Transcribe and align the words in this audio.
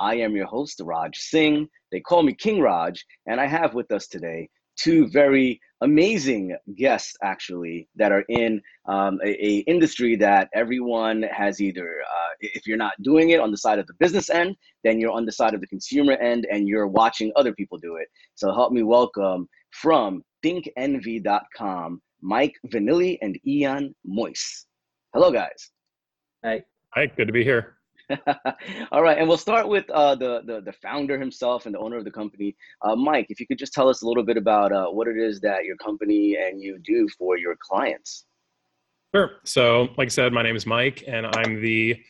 I 0.00 0.14
am 0.16 0.34
your 0.34 0.46
host, 0.46 0.80
Raj 0.82 1.16
Singh. 1.18 1.68
They 1.92 2.00
call 2.00 2.22
me 2.22 2.34
King 2.34 2.60
Raj, 2.60 3.04
and 3.26 3.38
I 3.38 3.46
have 3.46 3.74
with 3.74 3.92
us 3.92 4.08
today 4.08 4.48
two 4.76 5.08
very 5.08 5.60
amazing 5.82 6.56
guests, 6.76 7.14
actually, 7.22 7.86
that 7.96 8.12
are 8.12 8.24
in 8.30 8.62
um, 8.88 9.20
a, 9.22 9.28
a, 9.28 9.58
industry 9.60 10.16
that 10.16 10.48
everyone 10.54 11.22
has 11.24 11.60
either, 11.60 12.00
uh, 12.02 12.28
if 12.40 12.66
you're 12.66 12.78
not 12.78 12.94
doing 13.02 13.30
it 13.30 13.40
on 13.40 13.50
the 13.50 13.58
side 13.58 13.78
of 13.78 13.86
the 13.86 13.94
business 14.00 14.30
end, 14.30 14.56
then 14.84 14.98
you're 14.98 15.12
on 15.12 15.26
the 15.26 15.32
side 15.32 15.52
of 15.52 15.60
the 15.60 15.66
consumer 15.66 16.14
end, 16.14 16.46
and 16.50 16.66
you're 16.66 16.86
watching 16.86 17.30
other 17.36 17.52
people 17.52 17.76
do 17.76 17.96
it. 17.96 18.08
So 18.36 18.52
help 18.52 18.72
me 18.72 18.82
welcome 18.82 19.48
from 19.70 20.22
ThinkEnvy.com, 20.42 22.00
Mike 22.22 22.54
Vannelli 22.68 23.18
and 23.20 23.38
Ian 23.46 23.94
Moyse. 24.08 24.64
Hello, 25.12 25.30
guys. 25.30 25.70
Hey. 26.42 26.62
Hi, 26.94 27.06
good 27.06 27.26
to 27.26 27.32
be 27.32 27.44
here. 27.44 27.79
All 28.92 29.02
right, 29.02 29.18
and 29.18 29.28
we'll 29.28 29.38
start 29.38 29.68
with 29.68 29.88
uh, 29.90 30.14
the, 30.14 30.42
the, 30.44 30.60
the 30.60 30.72
founder 30.72 31.18
himself 31.18 31.66
and 31.66 31.74
the 31.74 31.78
owner 31.78 31.96
of 31.96 32.04
the 32.04 32.10
company, 32.10 32.56
uh, 32.82 32.96
Mike. 32.96 33.26
If 33.28 33.40
you 33.40 33.46
could 33.46 33.58
just 33.58 33.72
tell 33.72 33.88
us 33.88 34.02
a 34.02 34.06
little 34.06 34.24
bit 34.24 34.36
about 34.36 34.72
uh, 34.72 34.86
what 34.86 35.08
it 35.08 35.16
is 35.16 35.40
that 35.40 35.64
your 35.64 35.76
company 35.76 36.36
and 36.36 36.60
you 36.60 36.78
do 36.78 37.08
for 37.18 37.36
your 37.36 37.56
clients. 37.60 38.24
Sure. 39.14 39.32
So, 39.44 39.88
like 39.96 40.06
I 40.06 40.08
said, 40.08 40.32
my 40.32 40.42
name 40.42 40.56
is 40.56 40.66
Mike, 40.66 41.04
and 41.06 41.26
I'm 41.26 41.60
the 41.60 42.00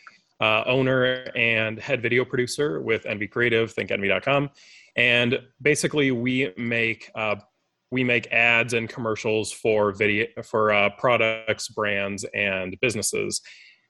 uh, 0.41 0.65
owner 0.67 1.31
and 1.35 1.79
head 1.79 2.03
video 2.03 2.25
producer 2.25 2.81
with 2.81 3.07
Envy 3.07 3.27
Creative, 3.27 3.73
ThinkEnvy.com, 3.75 4.51
and 4.97 5.39
basically 5.61 6.11
we 6.11 6.53
make 6.57 7.11
uh, 7.15 7.37
we 7.91 8.05
make 8.05 8.31
ads 8.31 8.73
and 8.73 8.89
commercials 8.89 9.51
for 9.51 9.93
video 9.93 10.27
for 10.45 10.73
uh, 10.73 10.91
products, 10.91 11.69
brands, 11.69 12.25
and 12.35 12.79
businesses 12.81 13.41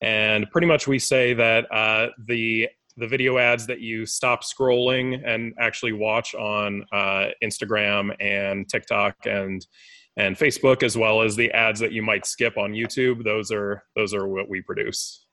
and 0.01 0.51
pretty 0.51 0.67
much 0.67 0.87
we 0.87 0.98
say 0.98 1.34
that 1.34 1.67
uh, 1.73 2.09
the 2.27 2.69
the 2.97 3.06
video 3.06 3.39
ads 3.39 3.67
that 3.67 3.81
you 3.81 4.05
stop 4.05 4.43
scrolling 4.43 5.23
and 5.25 5.55
actually 5.59 5.93
watch 5.93 6.34
on 6.34 6.84
uh, 6.93 7.27
Instagram 7.43 8.15
and 8.21 8.69
TikTok 8.69 9.17
and 9.25 9.67
and 10.17 10.37
Facebook, 10.37 10.83
as 10.83 10.97
well 10.97 11.23
as 11.23 11.37
the 11.37 11.51
ads 11.53 11.81
that 11.81 11.93
you 11.93 12.03
might 12.03 12.27
skip 12.27 12.59
on 12.59 12.73
YouTube. 12.73 13.25
Those 13.25 13.51
are 13.51 13.83
those 13.97 14.12
are 14.12 14.28
what 14.28 14.48
we 14.48 14.61
produce. 14.61 15.27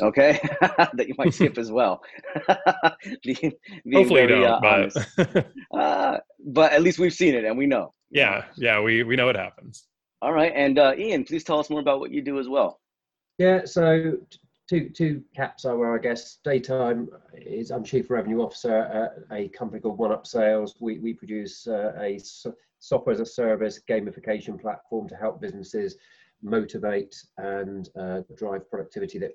Okay, 0.00 0.40
that 0.60 1.08
you 1.08 1.14
might 1.18 1.34
skip 1.34 1.58
as 1.58 1.70
well. 1.70 2.00
being, 3.22 3.52
being 3.84 3.92
Hopefully, 3.92 4.26
very, 4.26 4.40
don't. 4.40 4.64
Uh, 4.64 4.90
but 5.14 5.46
uh, 5.78 6.18
but 6.46 6.72
at 6.72 6.82
least 6.82 6.98
we've 6.98 7.12
seen 7.12 7.34
it 7.34 7.44
and 7.44 7.56
we 7.56 7.66
know. 7.66 7.92
Yeah, 8.10 8.44
yeah, 8.56 8.80
we 8.80 9.02
we 9.02 9.14
know 9.16 9.28
it 9.28 9.36
happens. 9.36 9.86
All 10.22 10.32
right, 10.32 10.52
and 10.54 10.78
uh, 10.78 10.94
Ian, 10.96 11.24
please 11.24 11.44
tell 11.44 11.60
us 11.60 11.70
more 11.70 11.80
about 11.80 12.00
what 12.00 12.10
you 12.10 12.22
do 12.22 12.38
as 12.38 12.48
well. 12.48 12.79
Yeah, 13.40 13.64
so 13.64 14.18
two 14.68 14.90
two 14.90 15.22
caps 15.34 15.64
are 15.64 15.78
where 15.78 15.94
I 15.94 15.98
guess 15.98 16.40
daytime 16.44 17.08
is 17.34 17.70
I'm 17.70 17.82
chief 17.82 18.10
revenue 18.10 18.42
officer 18.42 18.80
at 18.80 19.34
a 19.34 19.48
company 19.48 19.80
called 19.80 19.96
One 19.96 20.12
Up 20.12 20.26
Sales. 20.26 20.74
We 20.78 20.98
we 20.98 21.14
produce 21.14 21.66
uh, 21.66 21.94
a 21.98 22.20
software 22.80 23.14
as 23.14 23.20
a 23.20 23.24
service 23.24 23.80
gamification 23.88 24.60
platform 24.60 25.08
to 25.08 25.16
help 25.16 25.40
businesses 25.40 25.96
motivate 26.42 27.16
and 27.38 27.88
uh, 27.98 28.20
drive 28.36 28.68
productivity 28.68 29.18
that 29.20 29.32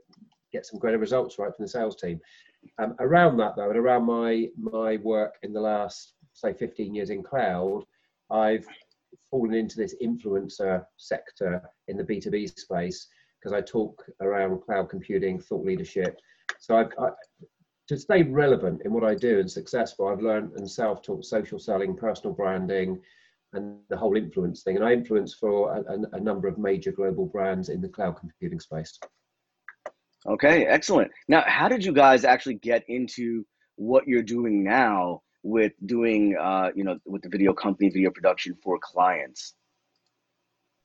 get 0.51 0.67
some 0.67 0.77
greater 0.77 0.99
results 0.99 1.39
right 1.39 1.55
from 1.55 1.65
the 1.65 1.69
sales 1.69 1.95
team. 1.95 2.21
Um, 2.77 2.95
around 2.99 3.37
that 3.37 3.55
though, 3.55 3.71
and 3.71 3.79
around 3.79 4.05
my 4.05 4.49
my 4.55 4.97
work 4.97 5.39
in 5.41 5.51
the 5.51 5.61
last 5.61 6.13
say 6.33 6.53
15 6.53 6.93
years 6.93 7.09
in 7.09 7.23
cloud, 7.23 7.83
I've 8.29 8.67
fallen 9.31 9.55
into 9.55 9.77
this 9.77 9.95
influencer 9.99 10.85
sector 10.95 11.67
in 11.87 11.97
the 11.97 12.03
B2B 12.03 12.59
space 12.59 13.07
because 13.45 13.55
I 13.55 13.61
talk 13.61 14.03
around 14.21 14.59
cloud 14.61 14.89
computing, 14.89 15.39
thought 15.39 15.63
leadership. 15.63 16.19
So 16.59 16.77
I've, 16.77 16.89
I, 16.99 17.09
to 17.87 17.95
stay 17.95 18.23
relevant 18.23 18.81
in 18.83 18.91
what 18.91 19.03
I 19.03 19.13
do 19.13 19.39
and 19.39 19.49
successful, 19.49 20.07
I've 20.07 20.21
learned 20.21 20.53
and 20.55 20.69
self-taught 20.69 21.23
social 21.23 21.59
selling, 21.59 21.95
personal 21.95 22.33
branding, 22.33 22.99
and 23.53 23.77
the 23.89 23.97
whole 23.97 24.17
influence 24.17 24.63
thing. 24.63 24.77
And 24.77 24.83
I 24.83 24.93
influence 24.93 25.35
for 25.35 25.77
a, 25.77 26.17
a, 26.17 26.19
number 26.19 26.47
of 26.47 26.57
major 26.57 26.91
global 26.91 27.27
brands 27.27 27.69
in 27.69 27.81
the 27.81 27.87
cloud 27.87 28.17
computing 28.17 28.59
space. 28.59 28.97
Okay, 30.25 30.65
excellent. 30.65 31.11
Now, 31.27 31.43
how 31.45 31.67
did 31.67 31.85
you 31.85 31.93
guys 31.93 32.25
actually 32.25 32.55
get 32.55 32.83
into 32.87 33.45
what 33.75 34.07
you're 34.07 34.23
doing 34.23 34.63
now 34.63 35.21
with 35.43 35.73
doing, 35.85 36.35
uh, 36.41 36.71
you 36.75 36.83
know, 36.83 36.97
with 37.05 37.21
the 37.21 37.29
video 37.29 37.53
company, 37.53 37.89
video 37.89 38.09
production 38.09 38.57
for 38.63 38.79
clients? 38.81 39.53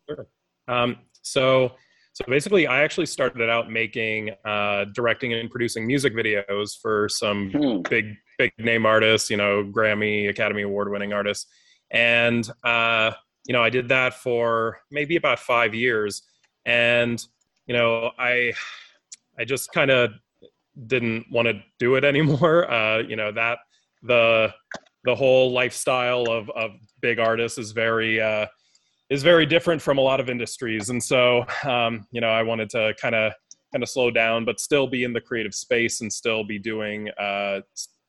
Sure. 0.06 0.27
Um, 0.69 0.98
so 1.22 1.72
so 2.12 2.25
basically, 2.26 2.66
I 2.66 2.82
actually 2.82 3.06
started 3.06 3.48
out 3.48 3.71
making, 3.71 4.31
uh, 4.44 4.87
directing 4.94 5.32
and 5.32 5.50
producing 5.50 5.87
music 5.87 6.15
videos 6.15 6.78
for 6.81 7.09
some 7.09 7.50
hmm. 7.50 7.81
big, 7.88 8.16
big 8.37 8.53
name 8.59 8.84
artists, 8.84 9.31
you 9.31 9.37
know, 9.37 9.65
Grammy, 9.65 10.28
Academy 10.28 10.62
Award 10.62 10.91
winning 10.91 11.12
artists. 11.12 11.47
And, 11.91 12.48
uh, 12.65 13.12
you 13.47 13.53
know, 13.53 13.62
I 13.62 13.71
did 13.71 13.88
that 13.88 14.15
for 14.15 14.81
maybe 14.91 15.16
about 15.16 15.38
five 15.38 15.75
years. 15.75 16.22
And, 16.66 17.25
you 17.66 17.75
know, 17.75 18.10
I, 18.19 18.53
I 19.38 19.44
just 19.44 19.72
kind 19.72 19.91
of 19.91 20.10
didn't 20.87 21.27
want 21.31 21.47
to 21.47 21.62
do 21.78 21.94
it 21.94 22.04
anymore. 22.12 22.71
Uh, 22.71 22.98
you 22.98 23.16
know, 23.16 23.31
that 23.32 23.59
the, 24.03 24.53
the 25.04 25.15
whole 25.15 25.53
lifestyle 25.53 26.25
of, 26.25 26.50
of 26.50 26.72
big 27.00 27.21
artists 27.21 27.56
is 27.56 27.71
very, 27.71 28.21
uh, 28.21 28.47
is 29.10 29.22
very 29.22 29.44
different 29.44 29.82
from 29.82 29.98
a 29.98 30.00
lot 30.00 30.21
of 30.21 30.31
industries. 30.31 30.88
And 30.88 31.03
so, 31.03 31.44
um, 31.65 32.06
you 32.12 32.21
know, 32.21 32.31
I 32.31 32.43
wanted 32.43 32.71
to 32.71 32.94
kind 33.00 33.15
of 33.15 33.32
kind 33.72 33.82
of 33.82 33.88
slow 33.88 34.10
down, 34.10 34.44
but 34.44 34.59
still 34.59 34.87
be 34.87 35.04
in 35.04 35.12
the 35.12 35.21
creative 35.21 35.54
space 35.54 36.00
and 36.00 36.12
still 36.12 36.43
be 36.43 36.59
doing 36.59 37.09
uh, 37.19 37.60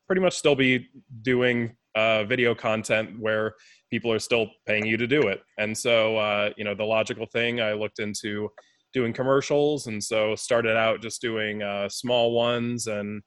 pretty 0.07 0.21
much 0.21 0.35
still 0.35 0.55
be 0.55 0.87
doing 1.21 1.75
uh, 1.95 2.23
video 2.23 2.55
content 2.55 3.19
where 3.19 3.53
people 3.89 4.11
are 4.11 4.19
still 4.19 4.47
paying 4.65 4.85
you 4.85 4.97
to 4.97 5.07
do 5.07 5.27
it. 5.27 5.41
And 5.57 5.77
so, 5.77 6.17
uh, 6.17 6.51
you 6.57 6.63
know, 6.63 6.73
the 6.73 6.83
logical 6.83 7.25
thing 7.25 7.61
I 7.61 7.73
looked 7.73 7.99
into 7.99 8.49
doing 8.93 9.13
commercials, 9.13 9.87
and 9.87 10.03
so 10.03 10.35
started 10.35 10.75
out 10.75 11.01
just 11.01 11.21
doing 11.21 11.61
uh, 11.61 11.87
small 11.89 12.33
ones 12.33 12.87
and 12.87 13.21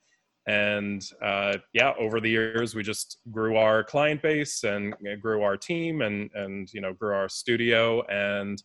and 0.47 1.03
uh, 1.23 1.57
yeah 1.73 1.93
over 1.99 2.21
the 2.21 2.29
years 2.29 2.75
we 2.75 2.83
just 2.83 3.19
grew 3.31 3.57
our 3.57 3.83
client 3.83 4.21
base 4.21 4.63
and 4.65 4.95
grew 5.21 5.43
our 5.43 5.57
team 5.57 6.03
and 6.03 6.31
and 6.35 6.73
you 6.73 6.81
know 6.81 6.93
grew 6.93 7.15
our 7.15 7.29
studio. 7.29 8.03
And 8.07 8.63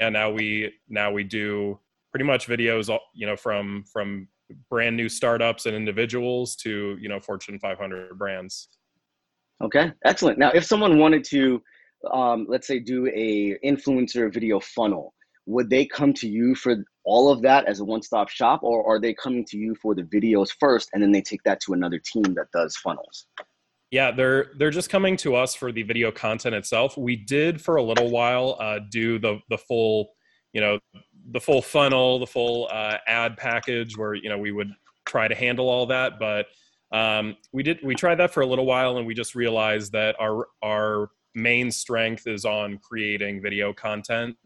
and 0.00 0.12
now 0.12 0.30
we 0.30 0.72
now 0.88 1.12
we 1.12 1.24
do 1.24 1.78
pretty 2.10 2.24
much 2.24 2.46
videos 2.46 2.96
you 3.14 3.26
know 3.26 3.36
from 3.36 3.84
from 3.92 4.28
brand 4.70 4.96
new 4.96 5.08
startups 5.08 5.66
and 5.66 5.76
individuals 5.76 6.56
to 6.56 6.96
you 7.00 7.08
know 7.08 7.20
fortune 7.20 7.58
500 7.58 8.18
brands. 8.18 8.68
Okay 9.62 9.92
excellent. 10.04 10.38
Now 10.38 10.50
if 10.54 10.64
someone 10.64 10.98
wanted 10.98 11.24
to 11.24 11.62
um, 12.12 12.46
let's 12.48 12.66
say 12.66 12.78
do 12.78 13.08
a 13.08 13.58
influencer 13.64 14.32
video 14.32 14.60
funnel 14.60 15.14
would 15.46 15.68
they 15.68 15.84
come 15.84 16.12
to 16.12 16.28
you 16.28 16.54
for 16.54 16.76
all 17.08 17.32
of 17.32 17.40
that 17.40 17.64
as 17.66 17.80
a 17.80 17.84
one-stop 17.84 18.28
shop 18.28 18.62
or 18.62 18.86
are 18.86 19.00
they 19.00 19.14
coming 19.14 19.44
to 19.46 19.56
you 19.56 19.74
for 19.74 19.94
the 19.94 20.02
videos 20.02 20.50
first 20.60 20.90
and 20.92 21.02
then 21.02 21.10
they 21.10 21.22
take 21.22 21.42
that 21.42 21.58
to 21.60 21.72
another 21.72 21.98
team 21.98 22.34
that 22.34 22.46
does 22.52 22.76
funnels? 22.76 23.26
Yeah 23.90 24.10
they're 24.10 24.52
they're 24.58 24.70
just 24.70 24.90
coming 24.90 25.16
to 25.18 25.34
us 25.34 25.54
for 25.54 25.72
the 25.72 25.82
video 25.82 26.12
content 26.12 26.54
itself. 26.54 26.98
We 26.98 27.16
did 27.16 27.60
for 27.60 27.76
a 27.76 27.82
little 27.82 28.10
while 28.10 28.56
uh, 28.60 28.80
do 28.90 29.18
the 29.18 29.38
the 29.48 29.56
full 29.56 30.10
you 30.52 30.60
know 30.60 30.78
the 31.30 31.40
full 31.40 31.62
funnel 31.62 32.18
the 32.18 32.26
full 32.26 32.68
uh, 32.70 32.98
ad 33.06 33.38
package 33.38 33.96
where 33.96 34.14
you 34.14 34.28
know 34.28 34.38
we 34.38 34.52
would 34.52 34.70
try 35.06 35.26
to 35.26 35.34
handle 35.34 35.70
all 35.70 35.86
that 35.86 36.18
but 36.18 36.46
um, 36.92 37.36
we 37.52 37.62
did 37.62 37.78
we 37.82 37.94
tried 37.94 38.16
that 38.16 38.32
for 38.32 38.42
a 38.42 38.46
little 38.46 38.66
while 38.66 38.98
and 38.98 39.06
we 39.06 39.14
just 39.14 39.34
realized 39.34 39.92
that 39.92 40.14
our 40.20 40.46
our 40.62 41.08
main 41.34 41.70
strength 41.70 42.26
is 42.26 42.44
on 42.44 42.78
creating 42.78 43.40
video 43.40 43.72
content 43.72 44.36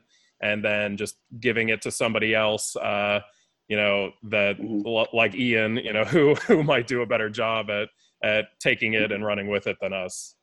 and 0.42 0.64
then 0.64 0.96
just 0.96 1.16
giving 1.40 1.68
it 1.68 1.82
to 1.82 1.90
somebody 1.90 2.34
else 2.34 2.76
uh, 2.76 3.20
you 3.68 3.76
know 3.76 4.10
that 4.24 4.58
mm-hmm. 4.58 5.16
like 5.16 5.34
ian 5.34 5.76
you 5.76 5.92
know 5.92 6.04
who 6.14 6.34
who 6.34 6.62
might 6.62 6.86
do 6.86 7.02
a 7.02 7.06
better 7.06 7.30
job 7.30 7.70
at 7.70 7.88
at 8.22 8.46
taking 8.60 8.94
it 8.94 9.10
and 9.12 9.24
running 9.24 9.48
with 9.48 9.66
it 9.66 9.76
than 9.80 9.92
us 9.92 10.34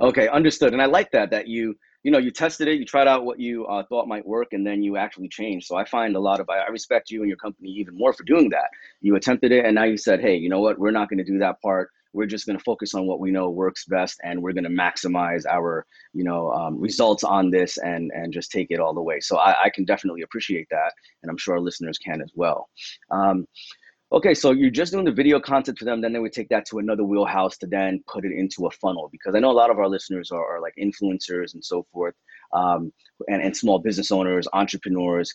okay 0.00 0.28
understood 0.28 0.72
and 0.72 0.82
i 0.82 0.86
like 0.86 1.10
that 1.10 1.30
that 1.30 1.46
you 1.46 1.74
you 2.04 2.10
know 2.10 2.18
you 2.18 2.30
tested 2.30 2.68
it, 2.68 2.78
you 2.78 2.84
tried 2.84 3.08
out 3.08 3.24
what 3.24 3.40
you 3.40 3.66
uh, 3.66 3.82
thought 3.88 4.06
might 4.06 4.26
work, 4.26 4.48
and 4.52 4.64
then 4.64 4.82
you 4.82 4.96
actually 4.96 5.28
changed. 5.28 5.66
So 5.66 5.74
I 5.74 5.86
find 5.86 6.14
a 6.14 6.20
lot 6.20 6.38
of 6.38 6.48
I 6.50 6.68
respect 6.68 7.10
you 7.10 7.20
and 7.20 7.28
your 7.28 7.38
company 7.38 7.70
even 7.70 7.96
more 7.96 8.12
for 8.12 8.24
doing 8.24 8.50
that. 8.50 8.68
You 9.00 9.16
attempted 9.16 9.52
it, 9.52 9.64
and 9.64 9.74
now 9.74 9.84
you 9.84 9.96
said, 9.96 10.20
hey, 10.20 10.36
you 10.36 10.50
know 10.50 10.60
what? 10.60 10.78
We're 10.78 10.90
not 10.90 11.08
going 11.08 11.18
to 11.18 11.24
do 11.24 11.38
that 11.38 11.60
part 11.62 11.90
we're 12.14 12.26
just 12.26 12.46
going 12.46 12.56
to 12.56 12.64
focus 12.64 12.94
on 12.94 13.06
what 13.06 13.20
we 13.20 13.30
know 13.30 13.50
works 13.50 13.84
best 13.84 14.18
and 14.24 14.40
we're 14.40 14.52
going 14.52 14.64
to 14.64 14.70
maximize 14.70 15.44
our 15.46 15.84
you 16.12 16.24
know 16.24 16.50
um, 16.52 16.80
results 16.80 17.24
on 17.24 17.50
this 17.50 17.76
and 17.78 18.10
and 18.14 18.32
just 18.32 18.50
take 18.50 18.68
it 18.70 18.80
all 18.80 18.94
the 18.94 19.02
way. 19.02 19.20
So 19.20 19.36
I, 19.36 19.64
I, 19.64 19.70
can 19.70 19.84
definitely 19.84 20.22
appreciate 20.22 20.68
that 20.70 20.92
and 21.22 21.30
i'm 21.30 21.36
sure 21.36 21.54
our 21.54 21.60
listeners 21.60 21.98
can 21.98 22.22
as 22.22 22.30
well. 22.34 22.68
Um, 23.10 23.46
okay 24.12 24.34
so 24.34 24.52
you're 24.52 24.70
just 24.70 24.92
doing 24.92 25.04
the 25.04 25.12
video 25.12 25.40
content 25.40 25.76
for 25.78 25.84
them 25.84 26.00
then 26.00 26.12
they 26.12 26.18
would 26.18 26.32
take 26.32 26.48
that 26.48 26.64
to 26.66 26.78
another 26.78 27.02
wheelhouse 27.04 27.56
to 27.56 27.66
then 27.66 28.02
put 28.06 28.24
it 28.24 28.32
into 28.32 28.66
a 28.66 28.70
funnel 28.70 29.08
because 29.10 29.34
i 29.34 29.40
know 29.40 29.50
a 29.50 29.52
lot 29.52 29.70
of 29.70 29.78
our 29.78 29.88
listeners 29.88 30.30
are, 30.30 30.56
are 30.56 30.60
like 30.60 30.74
influencers 30.80 31.54
and 31.54 31.64
so 31.64 31.84
forth 31.92 32.14
um, 32.52 32.92
and, 33.28 33.42
and 33.42 33.56
small 33.56 33.78
business 33.78 34.12
owners 34.12 34.46
entrepreneurs 34.52 35.32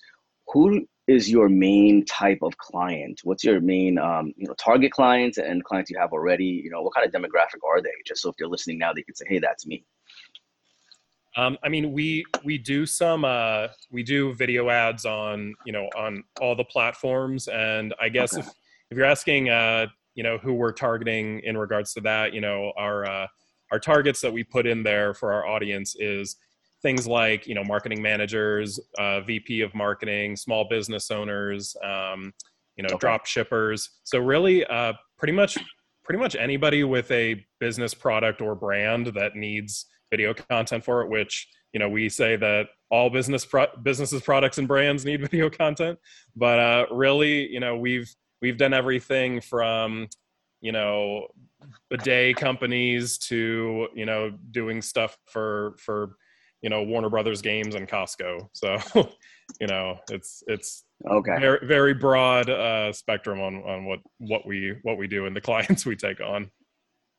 who 0.51 0.85
is 1.07 1.29
your 1.29 1.49
main 1.49 2.05
type 2.05 2.39
of 2.41 2.57
client? 2.57 3.21
What's 3.23 3.43
your 3.43 3.59
main, 3.59 3.97
um, 3.97 4.33
you 4.37 4.47
know, 4.47 4.53
target 4.55 4.91
clients 4.91 5.37
and 5.37 5.63
clients 5.63 5.89
you 5.89 5.97
have 5.99 6.11
already? 6.11 6.45
You 6.45 6.69
know, 6.69 6.81
what 6.81 6.93
kind 6.93 7.05
of 7.05 7.11
demographic 7.13 7.67
are 7.67 7.81
they? 7.81 7.89
Just 8.05 8.21
so 8.21 8.29
if 8.29 8.35
they're 8.37 8.47
listening 8.47 8.77
now, 8.77 8.93
they 8.93 9.01
can 9.01 9.15
say, 9.15 9.25
"Hey, 9.27 9.39
that's 9.39 9.65
me." 9.65 9.83
Um, 11.35 11.57
I 11.63 11.69
mean, 11.69 11.91
we 11.91 12.25
we 12.43 12.57
do 12.57 12.85
some 12.85 13.25
uh, 13.25 13.67
we 13.91 14.03
do 14.03 14.33
video 14.33 14.69
ads 14.69 15.05
on 15.05 15.55
you 15.65 15.73
know 15.73 15.89
on 15.95 16.23
all 16.41 16.55
the 16.55 16.65
platforms, 16.65 17.47
and 17.47 17.93
I 17.99 18.09
guess 18.09 18.33
okay. 18.33 18.45
if 18.45 18.53
if 18.91 18.97
you're 18.97 19.05
asking, 19.05 19.49
uh, 19.49 19.87
you 20.15 20.23
know, 20.23 20.37
who 20.37 20.53
we're 20.53 20.73
targeting 20.73 21.39
in 21.41 21.57
regards 21.57 21.93
to 21.93 22.01
that, 22.01 22.33
you 22.33 22.41
know, 22.41 22.73
our 22.77 23.05
uh, 23.05 23.27
our 23.71 23.79
targets 23.79 24.21
that 24.21 24.33
we 24.33 24.43
put 24.43 24.65
in 24.65 24.83
there 24.83 25.13
for 25.13 25.31
our 25.31 25.47
audience 25.47 25.95
is 25.99 26.37
things 26.81 27.07
like 27.07 27.47
you 27.47 27.55
know 27.55 27.63
marketing 27.63 28.01
managers 28.01 28.79
uh, 28.97 29.21
vp 29.21 29.61
of 29.61 29.73
marketing 29.75 30.35
small 30.35 30.67
business 30.69 31.11
owners 31.11 31.75
um, 31.83 32.33
you 32.75 32.83
know 32.83 32.89
okay. 32.93 32.99
drop 32.99 33.25
shippers 33.25 33.99
so 34.03 34.19
really 34.19 34.65
uh, 34.65 34.93
pretty 35.17 35.33
much 35.33 35.57
pretty 36.03 36.19
much 36.19 36.35
anybody 36.35 36.83
with 36.83 37.09
a 37.11 37.43
business 37.59 37.93
product 37.93 38.41
or 38.41 38.55
brand 38.55 39.07
that 39.07 39.35
needs 39.35 39.85
video 40.09 40.33
content 40.33 40.83
for 40.83 41.01
it 41.01 41.09
which 41.09 41.47
you 41.73 41.79
know 41.79 41.89
we 41.89 42.09
say 42.09 42.35
that 42.35 42.67
all 42.89 43.09
business 43.09 43.45
pro- 43.45 43.67
businesses 43.83 44.21
products 44.21 44.57
and 44.57 44.67
brands 44.67 45.05
need 45.05 45.21
video 45.29 45.49
content 45.49 45.99
but 46.35 46.59
uh, 46.59 46.85
really 46.91 47.47
you 47.49 47.59
know 47.59 47.77
we've 47.77 48.13
we've 48.41 48.57
done 48.57 48.73
everything 48.73 49.41
from 49.41 50.07
you 50.61 50.71
know 50.71 51.27
bidet 51.89 52.35
companies 52.37 53.17
to 53.17 53.87
you 53.93 54.05
know 54.05 54.31
doing 54.51 54.81
stuff 54.81 55.17
for 55.25 55.75
for 55.77 56.15
you 56.61 56.69
know 56.69 56.83
Warner 56.83 57.09
Brothers 57.09 57.41
games 57.41 57.75
and 57.75 57.87
Costco. 57.87 58.49
So, 58.53 58.77
you 59.61 59.67
know, 59.67 59.99
it's 60.09 60.43
it's 60.47 60.83
okay 61.09 61.39
very 61.39 61.65
very 61.65 61.93
broad 61.93 62.49
uh, 62.49 62.91
spectrum 62.91 63.39
on 63.39 63.55
on 63.63 63.85
what 63.85 63.99
what 64.17 64.45
we 64.45 64.75
what 64.83 64.97
we 64.97 65.07
do 65.07 65.25
and 65.25 65.35
the 65.35 65.41
clients 65.49 65.85
we 65.85 65.95
take 65.95 66.21
on. 66.21 66.49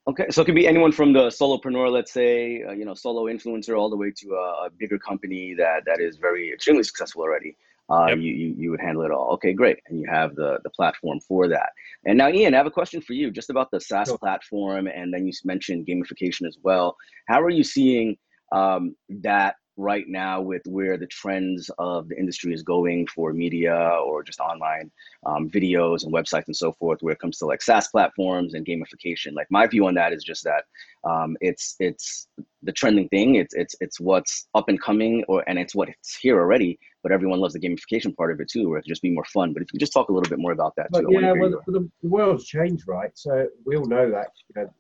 Okay, 0.09 0.27
so 0.31 0.43
it 0.43 0.47
can 0.47 0.55
be 0.55 0.67
anyone 0.67 0.93
from 0.93 1.13
the 1.13 1.29
solopreneur, 1.29 1.91
let's 1.93 2.11
say, 2.11 2.65
uh, 2.65 2.73
you 2.73 2.87
know, 2.87 2.95
solo 2.95 3.27
influencer, 3.27 3.79
all 3.79 3.91
the 3.91 3.97
way 3.97 4.11
to 4.11 4.33
a, 4.33 4.67
a, 4.67 4.71
bigger 4.79 4.99
company 4.99 5.55
that 5.55 5.85
that 5.85 6.01
is 6.01 6.17
very 6.17 6.53
extremely 6.53 6.83
successful 6.83 7.23
already. 7.23 7.55
Uh, 7.91 8.07
yep. 8.09 8.19
you, 8.19 8.33
you 8.33 8.55
you 8.57 8.71
would 8.71 8.81
handle 8.81 9.03
it 9.03 9.11
all. 9.11 9.31
Okay, 9.33 9.53
great, 9.53 9.79
and 9.89 10.01
you 10.01 10.07
have 10.09 10.35
the 10.37 10.59
the 10.65 10.71
platform 10.71 11.21
for 11.21 11.49
that. 11.49 11.71
And 12.07 12.17
now, 12.17 12.29
Ian, 12.29 12.55
I 12.55 12.57
have 12.57 12.67
a 12.67 12.71
question 12.71 13.03
for 13.03 13.13
you, 13.13 13.31
just 13.31 13.51
about 13.51 13.71
the 13.71 13.81
SaaS 13.81 14.13
platform, 14.13 14.87
and 14.87 15.13
then 15.13 15.27
you 15.27 15.33
mentioned 15.45 15.87
gamification 15.87 16.47
as 16.47 16.57
well. 16.63 16.97
How 17.29 17.41
are 17.41 17.51
you 17.51 17.65
seeing 17.65 18.17
um, 18.53 18.95
that 19.09 19.57
right 19.77 20.05
now 20.09 20.41
with 20.41 20.63
where 20.67 20.99
the 20.99 21.07
trends 21.07 21.71
of 21.79 22.09
the 22.09 22.19
industry 22.19 22.53
is 22.53 22.63
going 22.63 23.07
for 23.07 23.33
media 23.33 23.75
or 24.05 24.23
just 24.23 24.39
online 24.41 24.91
um, 25.25 25.49
videos 25.49 26.05
and 26.05 26.13
websites 26.13 26.47
and 26.47 26.57
so 26.57 26.73
forth 26.73 26.99
where 27.01 27.15
it 27.15 27.19
comes 27.19 27.39
to 27.39 27.47
like 27.47 27.63
SaaS 27.63 27.89
platforms 27.89 28.53
and 28.55 28.67
gamification 28.67 29.33
like 29.33 29.47
my 29.51 29.67
view 29.67 29.87
on 29.87 29.95
that 29.95 30.13
is 30.13 30.23
just 30.23 30.45
that 30.45 30.65
um, 31.05 31.37
it's 31.41 31.77
it's 31.81 32.29
the 32.63 32.73
trending 32.73 33.09
thing. 33.09 33.37
It's 33.37 33.55
it's 33.55 33.75
it's 33.81 33.99
what's 33.99 34.49
up 34.55 34.69
and 34.69 34.81
coming 34.81 35.25
or 35.29 35.43
and 35.49 35.59
it's 35.59 35.75
what 35.75 35.89
it's 35.89 36.17
here 36.17 36.39
already 36.39 36.79
but 37.03 37.11
everyone 37.11 37.41
loves 37.41 37.55
the 37.55 37.61
gamification 37.61 38.15
part 38.15 38.31
of 38.31 38.41
it 38.41 38.51
too 38.51 38.69
where 38.69 38.79
it 38.79 38.85
just 38.85 39.03
be 39.03 39.11
more 39.11 39.25
fun. 39.25 39.55
But 39.55 39.63
if 39.63 39.69
you 39.69 39.79
could 39.79 39.81
just 39.81 39.95
talk 39.95 40.11
a 40.11 40.13
little 40.13 40.29
bit 40.29 40.39
more 40.39 40.53
about 40.53 40.75
that 40.77 40.93
too 40.95 41.07
yeah 41.11 41.33
well 41.33 41.51
the, 41.67 41.89
the 42.03 42.09
world's 42.09 42.45
changed 42.45 42.87
right? 42.87 43.13
So 43.15 43.49
we 43.65 43.77
all 43.77 43.87
know 43.87 44.11
that 44.11 44.29
you 44.55 44.63
know 44.63 44.71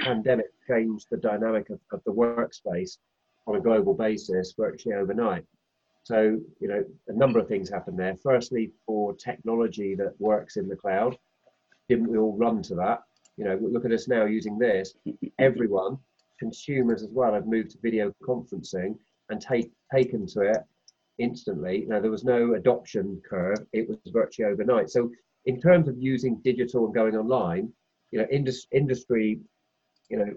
pandemic 0.00 0.46
changed 0.66 1.06
the 1.10 1.16
dynamic 1.16 1.70
of, 1.70 1.80
of 1.92 2.02
the 2.04 2.12
workspace 2.12 2.98
on 3.46 3.56
a 3.56 3.60
global 3.60 3.94
basis 3.94 4.54
virtually 4.56 4.94
overnight. 4.94 5.44
So, 6.04 6.40
you 6.60 6.68
know, 6.68 6.84
a 7.08 7.12
number 7.12 7.38
of 7.38 7.46
things 7.46 7.70
happened 7.70 7.98
there. 7.98 8.16
Firstly, 8.22 8.72
for 8.86 9.14
technology 9.14 9.94
that 9.94 10.20
works 10.20 10.56
in 10.56 10.68
the 10.68 10.76
cloud, 10.76 11.16
didn't 11.88 12.10
we 12.10 12.18
all 12.18 12.36
run 12.36 12.62
to 12.62 12.74
that? 12.76 13.02
You 13.36 13.44
know, 13.44 13.58
look 13.60 13.84
at 13.84 13.92
us 13.92 14.08
now 14.08 14.24
using 14.24 14.58
this. 14.58 14.94
Everyone, 15.38 15.98
consumers 16.38 17.02
as 17.02 17.12
well, 17.12 17.34
have 17.34 17.46
moved 17.46 17.70
to 17.70 17.78
video 17.82 18.12
conferencing 18.26 18.96
and 19.30 19.40
take, 19.40 19.70
taken 19.94 20.26
to 20.28 20.40
it 20.42 20.58
instantly. 21.18 21.84
Know, 21.86 22.00
there 22.00 22.10
was 22.10 22.24
no 22.24 22.54
adoption 22.54 23.20
curve, 23.28 23.58
it 23.72 23.88
was 23.88 23.98
virtually 24.12 24.50
overnight. 24.50 24.90
So, 24.90 25.10
in 25.46 25.60
terms 25.60 25.88
of 25.88 26.00
using 26.00 26.36
digital 26.42 26.84
and 26.86 26.94
going 26.94 27.16
online, 27.16 27.72
you 28.10 28.18
know, 28.18 28.26
indus- 28.30 28.68
industry, 28.72 29.40
you 30.12 30.18
know, 30.18 30.32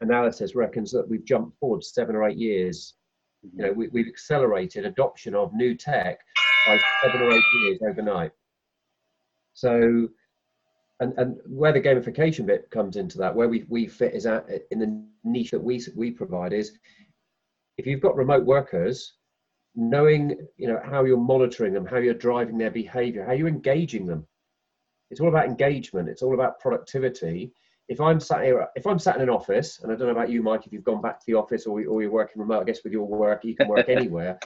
analysis 0.00 0.56
reckons 0.56 0.90
that 0.90 1.08
we've 1.08 1.24
jumped 1.24 1.58
forward 1.60 1.84
seven 1.84 2.16
or 2.16 2.28
eight 2.28 2.36
years. 2.36 2.94
You 3.42 3.62
know, 3.64 3.72
we, 3.72 3.88
we've 3.88 4.08
accelerated 4.08 4.84
adoption 4.84 5.34
of 5.36 5.54
new 5.54 5.74
tech 5.74 6.18
by 6.66 6.78
seven 7.02 7.22
or 7.22 7.32
eight 7.32 7.44
years 7.62 7.78
overnight. 7.88 8.32
So, 9.54 10.08
and, 10.98 11.14
and 11.16 11.36
where 11.46 11.72
the 11.72 11.80
gamification 11.80 12.44
bit 12.44 12.68
comes 12.70 12.96
into 12.96 13.18
that, 13.18 13.34
where 13.34 13.48
we, 13.48 13.64
we 13.68 13.86
fit 13.86 14.14
is 14.14 14.26
at 14.26 14.46
in 14.72 14.80
the 14.80 15.02
niche 15.22 15.52
that 15.52 15.62
we 15.62 15.80
we 15.94 16.10
provide 16.10 16.52
is 16.52 16.72
if 17.78 17.86
you've 17.86 18.02
got 18.02 18.16
remote 18.16 18.44
workers, 18.44 19.14
knowing 19.76 20.36
you 20.56 20.66
know 20.66 20.80
how 20.84 21.04
you're 21.04 21.16
monitoring 21.16 21.72
them, 21.72 21.86
how 21.86 21.98
you're 21.98 22.14
driving 22.14 22.58
their 22.58 22.70
behavior, 22.70 23.24
how 23.24 23.32
you're 23.32 23.48
engaging 23.48 24.06
them. 24.06 24.26
It's 25.10 25.20
all 25.20 25.28
about 25.28 25.46
engagement. 25.46 26.08
It's 26.08 26.22
all 26.22 26.34
about 26.34 26.58
productivity 26.58 27.52
if 27.90 28.00
I'm 28.00 28.20
sat 28.20 28.44
here, 28.44 28.68
if 28.76 28.86
I'm 28.86 29.00
sat 29.00 29.16
in 29.16 29.22
an 29.22 29.28
office, 29.28 29.80
and 29.82 29.90
I 29.90 29.96
don't 29.96 30.06
know 30.06 30.12
about 30.12 30.30
you, 30.30 30.42
Mike, 30.42 30.64
if 30.64 30.72
you've 30.72 30.84
gone 30.84 31.02
back 31.02 31.18
to 31.18 31.26
the 31.26 31.34
office 31.34 31.66
or, 31.66 31.72
or 31.86 32.00
you're 32.00 32.10
working 32.10 32.40
remote, 32.40 32.60
I 32.60 32.64
guess 32.64 32.84
with 32.84 32.92
your 32.92 33.04
work, 33.04 33.44
you 33.44 33.56
can 33.56 33.66
work 33.66 33.88
anywhere. 33.88 34.38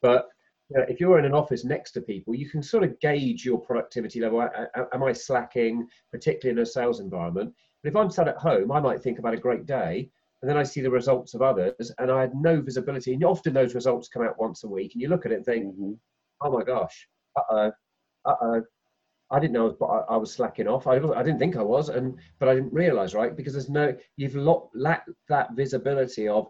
But 0.00 0.28
you 0.70 0.78
know, 0.78 0.86
if 0.88 0.98
you're 0.98 1.18
in 1.18 1.26
an 1.26 1.34
office 1.34 1.62
next 1.62 1.92
to 1.92 2.00
people, 2.00 2.34
you 2.34 2.48
can 2.48 2.62
sort 2.62 2.82
of 2.82 2.98
gauge 3.00 3.44
your 3.44 3.60
productivity 3.60 4.18
level. 4.18 4.48
Am 4.94 5.02
I 5.02 5.12
slacking, 5.12 5.86
particularly 6.10 6.58
in 6.58 6.62
a 6.62 6.66
sales 6.66 7.00
environment? 7.00 7.52
But 7.82 7.90
if 7.90 7.96
I'm 7.96 8.10
sat 8.10 8.28
at 8.28 8.38
home, 8.38 8.72
I 8.72 8.80
might 8.80 9.02
think 9.02 9.18
about 9.18 9.34
a 9.34 9.38
great 9.38 9.66
day, 9.66 10.08
and 10.40 10.50
then 10.50 10.56
I 10.56 10.62
see 10.62 10.80
the 10.80 10.90
results 10.90 11.34
of 11.34 11.42
others, 11.42 11.92
and 11.98 12.10
I 12.10 12.22
had 12.22 12.34
no 12.34 12.62
visibility. 12.62 13.12
And 13.12 13.22
often 13.24 13.52
those 13.52 13.74
results 13.74 14.08
come 14.08 14.22
out 14.22 14.40
once 14.40 14.64
a 14.64 14.68
week, 14.68 14.94
and 14.94 15.02
you 15.02 15.08
look 15.08 15.26
at 15.26 15.32
it 15.32 15.36
and 15.36 15.44
think, 15.44 15.66
mm-hmm. 15.66 15.92
"Oh 16.40 16.50
my 16.50 16.64
gosh, 16.64 17.08
uh 17.36 17.42
oh, 17.50 17.72
uh 18.24 18.34
oh, 18.40 18.62
I 19.34 19.40
didn't 19.40 19.54
know 19.54 19.66
I 19.66 19.84
was, 19.84 20.04
I 20.10 20.16
was 20.16 20.32
slacking 20.32 20.68
off. 20.68 20.86
I, 20.86 20.96
I 20.96 21.22
didn't 21.22 21.38
think 21.38 21.56
I 21.56 21.62
was, 21.62 21.88
and 21.88 22.16
but 22.38 22.48
I 22.48 22.54
didn't 22.54 22.72
realize, 22.72 23.14
right? 23.14 23.36
Because 23.36 23.54
there's 23.54 23.68
no, 23.68 23.94
you've 24.16 24.36
lacked 24.36 25.10
that 25.28 25.52
visibility 25.54 26.28
of 26.28 26.48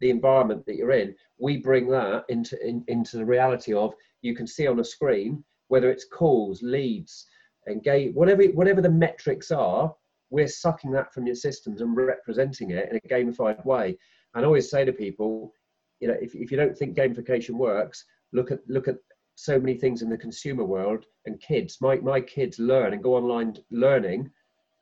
the 0.00 0.10
environment 0.10 0.64
that 0.66 0.76
you're 0.76 0.92
in. 0.92 1.14
We 1.38 1.56
bring 1.56 1.88
that 1.88 2.24
into 2.28 2.56
in, 2.64 2.84
into 2.86 3.16
the 3.16 3.24
reality 3.24 3.74
of 3.74 3.94
you 4.22 4.36
can 4.36 4.46
see 4.46 4.66
on 4.68 4.78
a 4.78 4.84
screen 4.84 5.42
whether 5.68 5.90
it's 5.90 6.04
calls, 6.04 6.62
leads, 6.62 7.26
engage, 7.68 8.14
whatever 8.14 8.44
whatever 8.60 8.80
the 8.80 8.90
metrics 8.90 9.50
are. 9.50 9.92
We're 10.30 10.48
sucking 10.48 10.92
that 10.92 11.12
from 11.12 11.26
your 11.26 11.36
systems 11.36 11.80
and 11.80 11.96
representing 11.96 12.70
it 12.70 12.88
in 12.90 12.96
a 12.96 13.08
gamified 13.08 13.64
way. 13.64 13.98
And 14.34 14.44
I 14.44 14.46
always 14.46 14.70
say 14.70 14.84
to 14.84 14.92
people, 14.92 15.52
you 16.00 16.08
know, 16.08 16.16
if, 16.20 16.34
if 16.34 16.50
you 16.50 16.56
don't 16.56 16.76
think 16.76 16.96
gamification 16.96 17.56
works, 17.56 18.04
look 18.32 18.50
at 18.50 18.60
look 18.68 18.88
at 18.88 18.96
so 19.36 19.58
many 19.58 19.74
things 19.74 20.02
in 20.02 20.08
the 20.08 20.16
consumer 20.16 20.64
world 20.64 21.04
and 21.26 21.40
kids. 21.40 21.78
My, 21.80 21.96
my 21.96 22.20
kids 22.20 22.58
learn 22.58 22.92
and 22.92 23.02
go 23.02 23.14
online 23.14 23.56
learning 23.70 24.30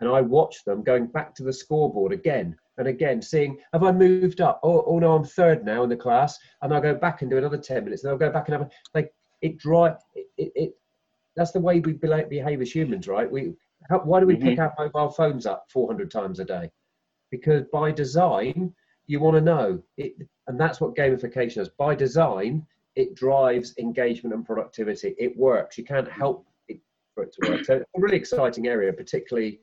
and 0.01 0.11
i 0.11 0.21
watch 0.21 0.65
them 0.65 0.83
going 0.83 1.07
back 1.07 1.33
to 1.33 1.45
the 1.45 1.53
scoreboard 1.53 2.13
again 2.13 2.57
and 2.77 2.89
again 2.89 3.23
seeing 3.23 3.59
have 3.73 3.85
i 3.85 3.93
moved 3.93 4.41
up? 4.41 4.61
Oh, 4.63 4.83
oh 4.87 4.99
no 4.99 5.15
i'm 5.15 5.25
third 5.25 5.65
now 5.65 5.85
in 5.85 5.89
the 5.89 5.97
class. 5.97 6.39
And 6.61 6.75
i'll 6.75 6.81
go 6.81 6.95
back 6.95 7.23
and 7.23 7.31
do 7.31 7.39
another 7.39 7.59
10 7.59 7.85
minutes 7.85 8.03
and 8.03 8.11
i'll 8.11 8.19
go 8.19 8.31
back 8.31 8.49
and 8.49 8.55
have 8.55 8.63
a, 8.63 8.71
like 8.95 9.13
it 9.41 9.59
dry 9.59 9.95
it, 10.15 10.27
it, 10.37 10.53
it 10.55 10.71
that's 11.37 11.53
the 11.53 11.61
way 11.61 11.81
we 11.81 11.93
behave 11.95 12.61
as 12.61 12.75
humans 12.75 13.09
right? 13.09 13.31
We 13.31 13.55
how, 13.89 14.01
why 14.01 14.21
do 14.21 14.27
we 14.27 14.37
mm-hmm. 14.37 14.49
pick 14.49 14.59
our 14.59 14.75
mobile 14.79 15.11
phones 15.11 15.47
up 15.47 15.67
400 15.73 16.11
times 16.11 16.39
a 16.39 16.45
day? 16.45 16.71
Because 17.31 17.65
by 17.73 17.91
design 17.91 18.75
you 19.07 19.21
want 19.21 19.37
to 19.37 19.41
know. 19.41 19.83
It 19.97 20.15
and 20.47 20.59
that's 20.59 20.81
what 20.81 20.95
gamification 20.95 21.59
is. 21.59 21.69
By 21.69 21.95
design 21.95 22.67
it 22.97 23.15
drives 23.15 23.75
engagement 23.79 24.35
and 24.35 24.45
productivity. 24.45 25.15
It 25.19 25.37
works. 25.37 25.79
You 25.79 25.85
can't 25.85 26.11
help 26.11 26.47
it 26.69 26.81
for 27.15 27.25
it 27.25 27.35
to 27.41 27.51
work. 27.51 27.65
So 27.65 27.75
it's 27.75 27.91
a 27.97 28.01
really 28.01 28.17
exciting 28.17 28.67
area, 28.67 28.93
particularly 28.93 29.61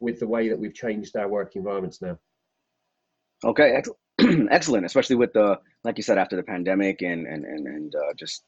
with 0.00 0.20
the 0.20 0.26
way 0.26 0.48
that 0.48 0.58
we've 0.58 0.74
changed 0.74 1.16
our 1.16 1.28
work 1.28 1.56
environments 1.56 2.02
now. 2.02 2.18
Okay, 3.44 3.82
excellent, 4.50 4.86
especially 4.86 5.16
with 5.16 5.32
the 5.32 5.58
like 5.84 5.96
you 5.98 6.02
said 6.02 6.18
after 6.18 6.36
the 6.36 6.42
pandemic 6.42 7.02
and 7.02 7.26
and 7.26 7.44
and, 7.44 7.66
and 7.66 7.94
uh, 7.94 8.14
just 8.16 8.44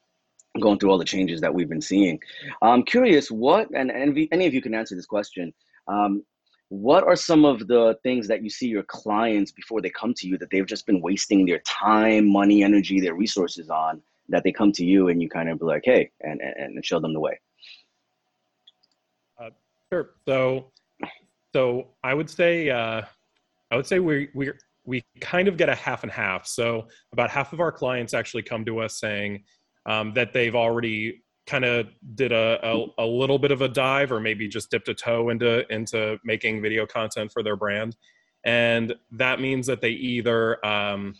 going 0.59 0.79
through 0.79 0.89
all 0.89 0.97
the 0.97 1.05
changes 1.05 1.39
that 1.41 1.53
we've 1.53 1.69
been 1.69 1.81
seeing. 1.81 2.19
I'm 2.61 2.83
curious 2.83 3.29
what 3.29 3.69
and, 3.75 3.91
and 3.91 4.17
any 4.31 4.47
of 4.47 4.53
you 4.53 4.61
can 4.61 4.73
answer 4.73 4.95
this 4.95 5.05
question. 5.05 5.53
Um, 5.87 6.23
what 6.69 7.05
are 7.05 7.15
some 7.15 7.45
of 7.45 7.67
the 7.67 7.97
things 8.03 8.27
that 8.27 8.43
you 8.43 8.49
see 8.49 8.67
your 8.67 8.83
clients 8.83 9.53
before 9.53 9.81
they 9.81 9.89
come 9.89 10.13
to 10.15 10.27
you 10.27 10.37
that 10.37 10.49
they've 10.49 10.65
just 10.65 10.85
been 10.85 10.99
wasting 10.99 11.45
their 11.45 11.59
time, 11.59 12.29
money, 12.29 12.61
energy, 12.61 12.99
their 12.99 13.13
resources 13.13 13.69
on 13.69 14.01
that 14.29 14.43
they 14.43 14.51
come 14.51 14.71
to 14.73 14.85
you 14.85 15.07
and 15.09 15.21
you 15.21 15.29
kind 15.29 15.49
of 15.49 15.59
be 15.59 15.65
like, 15.65 15.83
hey, 15.85 16.11
and, 16.21 16.41
and, 16.41 16.83
show 16.85 16.99
them 16.99 17.13
the 17.13 17.19
way? 17.19 17.39
Uh, 19.41 19.49
sure. 19.91 20.11
So, 20.27 20.71
so 21.53 21.87
I 22.03 22.13
would 22.13 22.29
say, 22.29 22.69
uh, 22.69 23.01
I 23.71 23.75
would 23.75 23.85
say 23.85 23.99
we 23.99 24.29
we 24.33 24.51
we 24.85 25.03
kind 25.19 25.47
of 25.47 25.57
get 25.57 25.69
a 25.69 25.75
half 25.75 26.03
and 26.03 26.11
half. 26.11 26.47
So 26.47 26.87
about 27.11 27.29
half 27.29 27.51
of 27.51 27.59
our 27.59 27.71
clients 27.71 28.13
actually 28.13 28.43
come 28.43 28.63
to 28.65 28.79
us 28.79 28.99
saying 28.99 29.43
um, 29.85 30.13
that 30.13 30.31
they've 30.33 30.55
already 30.55 31.23
kind 31.45 31.65
of 31.65 31.87
did 32.15 32.31
a, 32.31 32.59
a, 32.63 32.85
a, 32.99 33.05
little 33.05 33.39
bit 33.39 33.51
of 33.51 33.61
a 33.61 33.69
dive 33.69 34.11
or 34.11 34.19
maybe 34.19 34.47
just 34.47 34.69
dipped 34.69 34.89
a 34.89 34.93
toe 34.93 35.29
into 35.29 35.65
into 35.73 36.17
making 36.23 36.61
video 36.61 36.85
content 36.85 37.31
for 37.31 37.41
their 37.41 37.55
brand 37.55 37.95
and 38.47 38.95
that 39.11 39.41
means 39.41 39.67
that 39.67 39.81
they 39.81 39.89
either 39.89 40.65
um, 40.65 41.13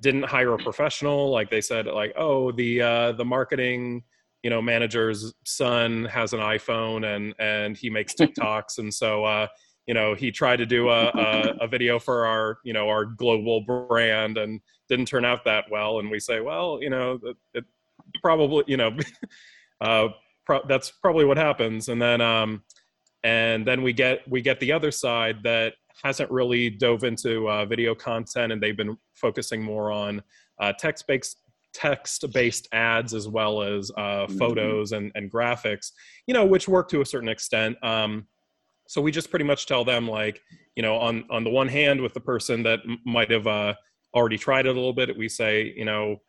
didn't 0.00 0.24
hire 0.24 0.54
a 0.54 0.58
professional. 0.58 1.30
Like 1.30 1.50
they 1.50 1.60
said 1.60 1.86
like 1.86 2.12
oh 2.16 2.52
the 2.52 2.82
uh, 2.82 3.12
the 3.12 3.24
marketing 3.24 4.02
you 4.42 4.50
know 4.50 4.62
manager's 4.62 5.34
son 5.44 6.04
has 6.06 6.32
an 6.32 6.40
iphone 6.40 7.16
and 7.16 7.34
and 7.38 7.76
he 7.76 7.90
makes 7.90 8.14
tiktoks. 8.18 8.78
And 8.78 8.92
so 8.92 9.24
uh, 9.24 9.46
you 9.86 9.94
know 9.94 10.14
he 10.14 10.30
tried 10.30 10.56
to 10.56 10.66
do 10.66 10.88
a, 10.88 11.06
a, 11.08 11.56
a, 11.62 11.68
video 11.68 11.98
for 11.98 12.26
our 12.26 12.58
you 12.64 12.72
know 12.72 12.88
our 12.88 13.04
global 13.04 13.60
brand 13.62 14.38
and 14.38 14.60
didn't 14.88 15.06
turn 15.06 15.24
out 15.24 15.44
that 15.44 15.64
well. 15.70 15.98
And 15.98 16.10
we 16.10 16.20
say 16.20 16.40
well 16.40 16.78
you 16.80 16.90
know 16.90 17.18
it, 17.22 17.36
it 17.54 17.64
probably 18.22 18.64
you 18.66 18.76
know 18.76 18.96
uh, 19.80 20.08
pro- 20.44 20.66
that's 20.66 20.90
probably 20.90 21.24
what 21.24 21.36
happens. 21.36 21.88
And 21.88 22.00
then 22.00 22.20
um, 22.20 22.62
and 23.24 23.66
then 23.66 23.82
we 23.82 23.92
get 23.92 24.28
we 24.28 24.42
get 24.42 24.60
the 24.60 24.72
other 24.72 24.90
side 24.90 25.42
that 25.42 25.74
hasn't 26.02 26.30
really 26.30 26.70
dove 26.70 27.04
into 27.04 27.48
uh, 27.48 27.64
video 27.64 27.94
content 27.94 28.52
and 28.52 28.62
they've 28.62 28.76
been 28.76 28.96
focusing 29.14 29.62
more 29.62 29.90
on 29.90 30.22
uh, 30.60 30.72
text 30.78 31.06
based 31.06 31.42
text 31.74 32.24
based 32.32 32.68
ads 32.72 33.12
as 33.12 33.28
well 33.28 33.62
as 33.62 33.90
uh, 33.96 34.00
mm-hmm. 34.00 34.38
photos 34.38 34.92
and, 34.92 35.12
and 35.14 35.30
graphics 35.30 35.92
you 36.26 36.34
know 36.34 36.44
which 36.44 36.68
work 36.68 36.88
to 36.88 37.00
a 37.00 37.06
certain 37.06 37.28
extent 37.28 37.76
um, 37.82 38.26
so 38.88 39.00
we 39.00 39.10
just 39.10 39.30
pretty 39.30 39.44
much 39.44 39.66
tell 39.66 39.84
them 39.84 40.08
like 40.08 40.40
you 40.74 40.82
know 40.82 40.96
on 40.96 41.24
on 41.30 41.44
the 41.44 41.50
one 41.50 41.68
hand 41.68 42.00
with 42.00 42.14
the 42.14 42.20
person 42.20 42.62
that 42.62 42.80
m- 42.88 42.98
might 43.04 43.30
have 43.30 43.46
uh, 43.46 43.74
already 44.14 44.38
tried 44.38 44.66
it 44.66 44.70
a 44.70 44.72
little 44.72 44.92
bit 44.92 45.16
we 45.16 45.28
say 45.28 45.72
you 45.76 45.84
know 45.84 46.20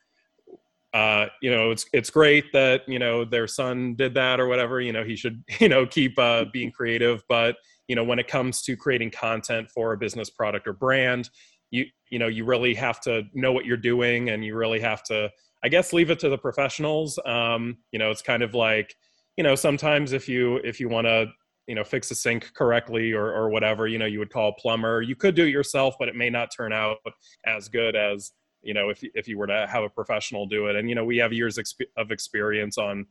uh, 0.94 1.28
you 1.42 1.52
know, 1.52 1.70
it's 1.70 1.86
it's 1.94 2.10
great 2.10 2.52
that 2.54 2.82
you 2.88 2.98
know 2.98 3.26
their 3.26 3.48
son 3.48 3.94
did 3.96 4.14
that 4.16 4.40
or 4.40 4.48
whatever. 4.48 4.82
You 4.82 4.94
know, 4.94 5.04
he 5.04 5.16
should 5.16 5.44
you 5.60 5.70
know 5.70 5.86
keep 5.86 6.18
uh, 6.18 6.46
being 6.52 6.72
creative. 6.72 7.24
But 7.30 7.58
you 7.88 7.96
know, 7.96 8.04
when 8.04 8.20
it 8.20 8.28
comes 8.28 8.62
to 8.64 8.76
creating 8.76 9.12
content 9.12 9.70
for 9.70 9.94
a 9.94 9.98
business 9.98 10.30
product 10.30 10.68
or 10.68 10.74
brand, 10.74 11.30
you 11.72 11.86
you 12.10 12.20
know 12.20 12.28
you 12.28 12.46
really 12.46 12.74
have 12.76 13.02
to 13.02 13.24
know 13.34 13.52
what 13.52 13.66
you're 13.66 13.78
doing, 13.78 14.30
and 14.30 14.44
you 14.44 14.56
really 14.56 14.80
have 14.80 15.04
to, 15.04 15.30
I 15.64 15.70
guess, 15.70 15.94
leave 15.94 16.10
it 16.10 16.20
to 16.20 16.30
the 16.30 16.38
professionals. 16.38 17.20
Um, 17.26 17.78
you 17.92 18.00
know, 18.00 18.12
it's 18.12 18.22
kind 18.22 18.44
of 18.44 18.54
like 18.54 18.96
you 19.38 19.44
know 19.44 19.56
sometimes 19.56 20.14
if 20.14 20.28
you 20.30 20.58
if 20.58 20.80
you 20.80 20.90
want 20.90 21.08
to 21.08 21.28
you 21.68 21.76
know 21.76 21.84
fix 21.84 22.10
a 22.12 22.16
sink 22.16 22.54
correctly 22.54 23.14
or 23.14 23.34
or 23.34 23.50
whatever, 23.50 23.88
you 23.88 23.98
know, 23.98 24.06
you 24.06 24.20
would 24.20 24.32
call 24.32 24.50
a 24.50 24.62
plumber. 24.62 25.02
You 25.02 25.16
could 25.16 25.36
do 25.36 25.46
it 25.46 25.50
yourself, 25.50 25.96
but 26.00 26.08
it 26.08 26.16
may 26.16 26.30
not 26.30 26.50
turn 26.56 26.74
out 26.74 26.98
as 27.46 27.68
good 27.68 27.96
as 27.96 28.32
you 28.62 28.74
know 28.74 28.90
if 28.90 29.02
if 29.16 29.28
you 29.28 29.38
were 29.38 29.48
to 29.48 29.68
have 29.70 29.84
a 29.84 29.90
professional 29.90 30.46
do 30.46 30.68
it 30.68 30.76
and 30.76 30.90
you 30.90 30.96
know 30.96 31.06
we 31.06 31.18
have 31.18 31.32
years 31.32 31.58
of 31.98 32.12
experience 32.12 32.78
on 32.78 33.06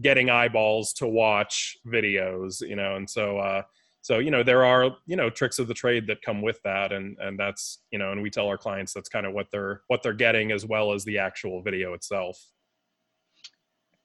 getting 0.00 0.30
eyeballs 0.30 0.92
to 0.92 1.06
watch 1.06 1.76
videos 1.86 2.60
you 2.60 2.76
know 2.76 2.96
and 2.96 3.08
so 3.08 3.38
uh 3.38 3.62
so 4.02 4.18
you 4.18 4.30
know 4.30 4.42
there 4.42 4.64
are 4.64 4.96
you 5.06 5.16
know 5.16 5.30
tricks 5.30 5.58
of 5.58 5.68
the 5.68 5.74
trade 5.74 6.06
that 6.06 6.22
come 6.22 6.42
with 6.42 6.60
that 6.62 6.92
and 6.92 7.16
and 7.20 7.38
that's 7.38 7.80
you 7.90 7.98
know 7.98 8.12
and 8.12 8.22
we 8.22 8.30
tell 8.30 8.46
our 8.46 8.58
clients 8.58 8.92
that's 8.92 9.08
kind 9.08 9.26
of 9.26 9.32
what 9.32 9.46
they're 9.50 9.82
what 9.88 10.02
they're 10.02 10.12
getting 10.12 10.52
as 10.52 10.64
well 10.64 10.92
as 10.92 11.04
the 11.04 11.18
actual 11.18 11.62
video 11.62 11.94
itself 11.94 12.38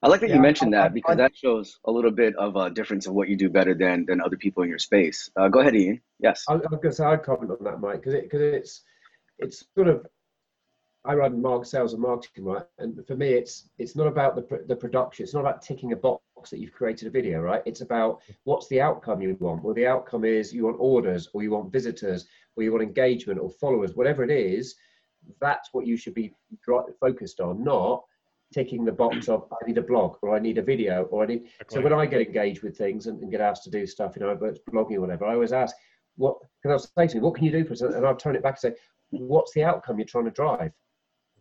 I 0.02 0.08
like 0.08 0.20
that 0.22 0.30
yeah, 0.30 0.36
you 0.36 0.42
mentioned 0.42 0.74
that 0.74 0.94
because 0.94 1.18
that 1.18 1.36
shows 1.36 1.80
a 1.86 1.92
little 1.92 2.12
bit 2.12 2.36
of 2.36 2.56
a 2.58 2.70
difference 2.70 3.08
of 3.08 3.14
what 3.14 3.28
you 3.28 3.36
do 3.36 3.50
better 3.50 3.74
than 3.74 4.06
than 4.06 4.22
other 4.22 4.38
people 4.38 4.62
in 4.62 4.70
your 4.70 4.78
space. 4.78 5.32
Uh, 5.36 5.48
go 5.48 5.62
ahead, 5.62 5.76
Ian. 5.76 6.00
Yes. 6.20 6.44
I, 6.48 6.54
I 6.54 6.58
was 6.58 6.68
going 6.68 6.82
to 6.82 6.92
say 6.92 7.06
I'd 7.06 7.24
comment 7.24 7.50
on 7.50 7.64
that, 7.64 7.80
Mike, 7.80 8.02
because 8.02 8.14
it, 8.14 8.30
cause 8.30 8.42
it's 8.42 8.84
it's 9.40 9.66
sort 9.74 9.88
of 9.88 10.06
I 11.06 11.16
run 11.16 11.42
market 11.42 11.68
sales 11.68 11.94
and 11.94 12.02
marketing, 12.02 12.46
right? 12.46 12.66
And 12.78 13.00
for 13.08 13.16
me, 13.16 13.30
it's 13.30 13.70
it's 13.80 13.96
not 13.96 14.08
about 14.08 14.36
the 14.36 14.66
the 14.68 14.76
production. 14.76 15.24
It's 15.24 15.34
not 15.34 15.40
about 15.40 15.64
ticking 15.64 15.94
a 15.94 15.96
box 15.96 16.24
that 16.50 16.60
you've 16.60 16.74
created 16.74 17.08
a 17.08 17.12
video, 17.12 17.42
right? 17.42 17.62
It's 17.66 17.82
about 17.82 18.22
what's 18.44 18.68
the 18.68 18.82
outcome 18.82 19.22
you 19.22 19.36
want. 19.40 19.64
Well, 19.64 19.74
the 19.74 19.88
outcome 19.88 20.26
is 20.26 20.54
you 20.54 20.66
want 20.66 20.78
orders, 20.80 21.30
or 21.34 21.44
you 21.44 21.52
want 21.52 21.72
visitors, 21.72 22.28
or 22.56 22.64
you 22.64 22.72
want 22.72 22.84
engagement, 22.84 23.40
or 23.40 23.50
followers, 23.50 23.96
whatever 23.96 24.24
it 24.24 24.32
is. 24.32 24.76
That's 25.42 25.70
what 25.72 25.88
you 25.88 25.98
should 25.98 26.14
be 26.14 26.34
focused 27.00 27.40
on, 27.40 27.64
not 27.64 28.04
ticking 28.54 28.86
the 28.86 28.92
box 28.92 29.28
of 29.28 29.48
I 29.52 29.66
need 29.66 29.80
a 29.80 29.82
blog 29.82 30.18
or 30.22 30.36
I 30.36 30.40
need 30.40 30.60
a 30.60 30.62
video 30.62 31.04
or 31.06 31.24
I 31.24 31.26
need. 31.26 31.50
So 31.68 31.82
when 31.82 31.92
I 31.92 32.06
get 32.06 32.22
engaged 32.22 32.62
with 32.62 32.78
things 32.78 33.08
and, 33.08 33.20
and 33.22 33.32
get 33.32 33.42
asked 33.42 33.64
to 33.64 33.72
do 33.72 33.88
stuff, 33.88 34.16
you 34.16 34.22
know, 34.22 34.30
whether 34.30 34.46
it's 34.46 34.60
blogging 34.70 34.98
or 34.98 35.02
whatever, 35.02 35.26
I 35.26 35.34
always 35.34 35.52
ask, 35.52 35.76
what? 36.16 36.38
Because 36.62 36.86
I 36.96 37.02
saying 37.02 37.10
to 37.10 37.16
me, 37.16 37.22
what 37.22 37.36
can 37.36 37.44
you 37.44 37.52
do 37.52 37.66
for 37.66 37.74
us? 37.74 37.82
And 37.82 38.06
I'll 38.06 38.16
turn 38.16 38.36
it 38.36 38.44
back 38.44 38.60
and 38.64 38.74
say, 38.74 38.80
what's 39.10 39.52
the 39.54 39.64
outcome 39.64 39.98
you're 39.98 40.06
trying 40.06 40.26
to 40.26 40.32
drive? 40.32 40.72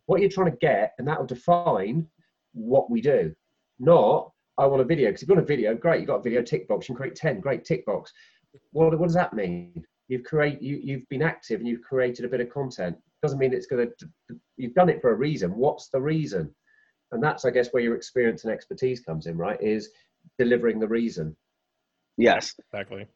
what 0.07 0.21
you're 0.21 0.31
trying 0.31 0.51
to 0.51 0.57
get, 0.59 0.95
and 0.99 1.09
that 1.09 1.19
will 1.19 1.27
define 1.27 2.07
what 2.53 2.91
we 2.91 3.01
do. 3.01 3.35
Not, 3.79 4.31
I 4.59 4.67
want 4.67 4.83
a 4.83 4.85
video. 4.85 5.09
Because 5.09 5.23
if 5.23 5.29
you 5.29 5.35
want 5.35 5.45
a 5.45 5.49
video, 5.49 5.75
great, 5.75 6.01
you've 6.01 6.09
got 6.09 6.21
a 6.21 6.23
video 6.23 6.43
tick 6.43 6.69
box, 6.69 6.89
you 6.89 6.95
can 6.95 7.03
create 7.03 7.17
10, 7.17 7.41
great 7.41 7.65
tick 7.65 7.85
box. 7.87 8.13
What, 8.73 8.99
what 8.99 9.07
does 9.07 9.15
that 9.15 9.35
mean? 9.35 9.85
You've 10.09 10.25
create 10.25 10.61
you, 10.61 10.79
you've 10.83 11.09
been 11.09 11.23
active 11.23 11.61
and 11.61 11.69
you've 11.69 11.83
created 11.83 12.25
a 12.25 12.29
bit 12.29 12.41
of 12.41 12.51
content. 12.51 12.97
Doesn't 13.23 13.39
mean 13.39 13.55
it's 13.55 13.67
going 13.67 13.89
to. 13.99 14.39
You've 14.57 14.75
done 14.75 14.91
it 14.91 15.01
for 15.01 15.11
a 15.13 15.17
reason. 15.17 15.57
What's 15.57 15.89
the 15.89 16.01
reason? 16.01 16.55
And 17.11 17.23
that's, 17.23 17.45
I 17.45 17.51
guess, 17.51 17.69
where 17.71 17.83
your 17.83 17.97
experience 17.97 18.45
and 18.45 18.53
expertise 18.53 19.01
comes 19.01 19.27
in, 19.27 19.37
right? 19.37 19.61
Is 19.63 19.91
delivering 20.39 20.79
the 20.79 20.89
reason. 20.89 21.35
Yes, 22.17 22.55
exactly 22.59 23.07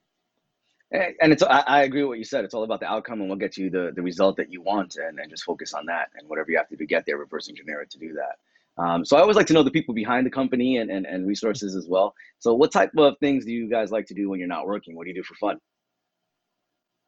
and 0.90 1.33
it's 1.33 1.42
I, 1.42 1.62
I, 1.66 1.83
agree 1.83 2.02
with 2.02 2.09
what 2.09 2.18
you 2.18 2.25
said 2.25 2.45
it's 2.45 2.54
all 2.54 2.64
about 2.64 2.80
the 2.80 2.87
outcome 2.87 3.21
and 3.21 3.28
what 3.28 3.38
gets 3.38 3.59
you 3.59 3.68
the, 3.68 3.92
the 3.95 4.02
result 4.02 4.37
that 4.37 4.50
you 4.50 4.62
want 4.62 4.97
and, 4.97 5.18
and 5.18 5.30
just 5.30 5.45
focus 5.45 5.75
on 5.75 5.87
that 5.87 6.09
and 6.14 6.28
whatever 6.28 6.50
you 6.50 6.57
have 6.57 6.68
to 6.68 6.76
do 6.76 6.85
to 6.85 6.87
get 6.87 7.04
there 7.04 7.18
reverse 7.18 7.49
engineer 7.49 7.80
it 7.80 7.90
to 7.90 7.99
do 7.99 8.14
that 8.14 8.37
um, 8.78 9.04
so 9.04 9.16
i 9.16 9.20
always 9.20 9.37
like 9.37 9.47
to 9.47 9.52
know 9.52 9.62
the 9.62 9.70
people 9.70 9.94
behind 9.94 10.26
the 10.26 10.30
company 10.30 10.78
and, 10.78 10.90
and, 10.90 11.06
and 11.06 11.26
resources 11.26 11.75
as 11.75 11.87
well. 11.88 12.14
So 12.38 12.54
what 12.54 12.73
type 12.73 12.90
of 12.97 13.14
things 13.20 13.44
do 13.44 13.52
you 13.52 13.68
guys 13.68 13.90
like 13.90 14.06
to 14.06 14.14
do 14.14 14.30
when 14.30 14.38
you're 14.38 14.49
not 14.49 14.66
working? 14.66 14.97
What 14.97 15.04
do 15.04 15.11
you 15.11 15.16
do 15.16 15.23
for 15.23 15.35
fun? 15.35 15.58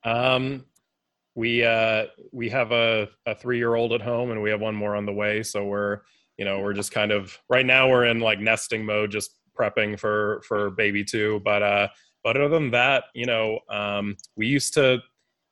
Um, 0.04 0.64
we 1.34 1.64
uh, 1.64 2.06
we 2.32 2.48
have 2.48 2.72
a, 2.72 3.08
a 3.26 3.34
three 3.34 3.58
year 3.58 3.74
old 3.74 3.92
at 3.92 4.02
home 4.02 4.30
and 4.30 4.42
we 4.42 4.50
have 4.50 4.60
one 4.60 4.74
more 4.74 4.96
on 4.96 5.06
the 5.06 5.12
way. 5.12 5.42
So 5.42 5.64
we're 5.64 6.00
you 6.38 6.44
know 6.44 6.60
we're 6.60 6.72
just 6.72 6.92
kind 6.92 7.12
of 7.12 7.38
right 7.48 7.66
now 7.66 7.88
we're 7.88 8.06
in 8.06 8.20
like 8.20 8.40
nesting 8.40 8.84
mode 8.84 9.10
just 9.10 9.36
prepping 9.58 9.98
for 9.98 10.42
for 10.46 10.70
baby 10.70 11.04
two. 11.04 11.40
But 11.44 11.62
uh 11.62 11.88
but 12.22 12.36
other 12.36 12.48
than 12.48 12.70
that, 12.72 13.04
you 13.14 13.24
know, 13.24 13.60
um, 13.70 14.16
we 14.36 14.46
used 14.46 14.74
to 14.74 14.98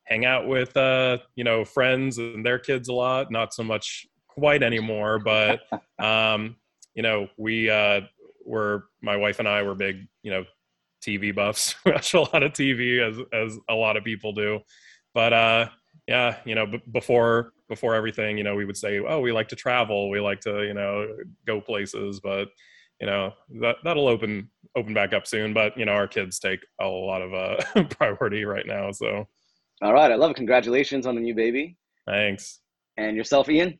hang 0.04 0.24
out 0.24 0.46
with 0.46 0.76
uh, 0.76 1.18
you 1.36 1.44
know 1.44 1.64
friends 1.64 2.18
and 2.18 2.44
their 2.44 2.58
kids 2.58 2.88
a 2.88 2.92
lot. 2.92 3.30
Not 3.30 3.54
so 3.54 3.62
much 3.62 4.06
quite 4.38 4.62
anymore, 4.62 5.18
but 5.18 5.60
um, 5.98 6.56
you 6.94 7.02
know, 7.02 7.28
we 7.36 7.70
uh, 7.70 8.02
were 8.44 8.86
my 9.02 9.16
wife 9.16 9.38
and 9.38 9.48
I 9.48 9.62
were 9.62 9.74
big 9.74 10.06
you 10.22 10.30
know 10.30 10.44
TV 11.04 11.34
buffs. 11.34 11.74
we 11.84 11.92
watch 11.92 12.14
a 12.14 12.20
lot 12.20 12.42
of 12.42 12.52
TV 12.52 13.00
as 13.00 13.18
as 13.32 13.58
a 13.68 13.74
lot 13.74 13.96
of 13.96 14.04
people 14.04 14.32
do. 14.32 14.60
But 15.14 15.32
uh, 15.32 15.68
yeah, 16.06 16.36
you 16.44 16.54
know, 16.54 16.66
b- 16.66 16.82
before 16.92 17.52
before 17.68 17.94
everything, 17.94 18.38
you 18.38 18.44
know, 18.44 18.54
we 18.54 18.64
would 18.64 18.76
say, 18.76 18.98
oh, 18.98 19.20
we 19.20 19.32
like 19.32 19.48
to 19.48 19.56
travel, 19.56 20.10
we 20.10 20.20
like 20.20 20.40
to 20.40 20.64
you 20.64 20.74
know 20.74 21.08
go 21.46 21.60
places, 21.60 22.20
but 22.20 22.48
you 23.00 23.06
know 23.06 23.32
that 23.60 23.76
that'll 23.84 24.08
open 24.08 24.50
open 24.76 24.94
back 24.94 25.12
up 25.12 25.26
soon. 25.26 25.52
But 25.52 25.76
you 25.76 25.84
know 25.84 25.92
our 25.92 26.08
kids 26.08 26.38
take 26.38 26.60
a 26.80 26.86
lot 26.86 27.22
of 27.22 27.34
uh 27.34 27.84
priority 27.90 28.44
right 28.44 28.66
now 28.66 28.92
so. 28.92 29.26
All 29.80 29.92
right. 29.92 30.10
I 30.10 30.16
love 30.16 30.32
it. 30.32 30.36
Congratulations 30.36 31.06
on 31.06 31.14
the 31.14 31.20
new 31.20 31.36
baby. 31.36 31.76
Thanks. 32.04 32.58
And 32.96 33.16
yourself 33.16 33.48
ian 33.48 33.78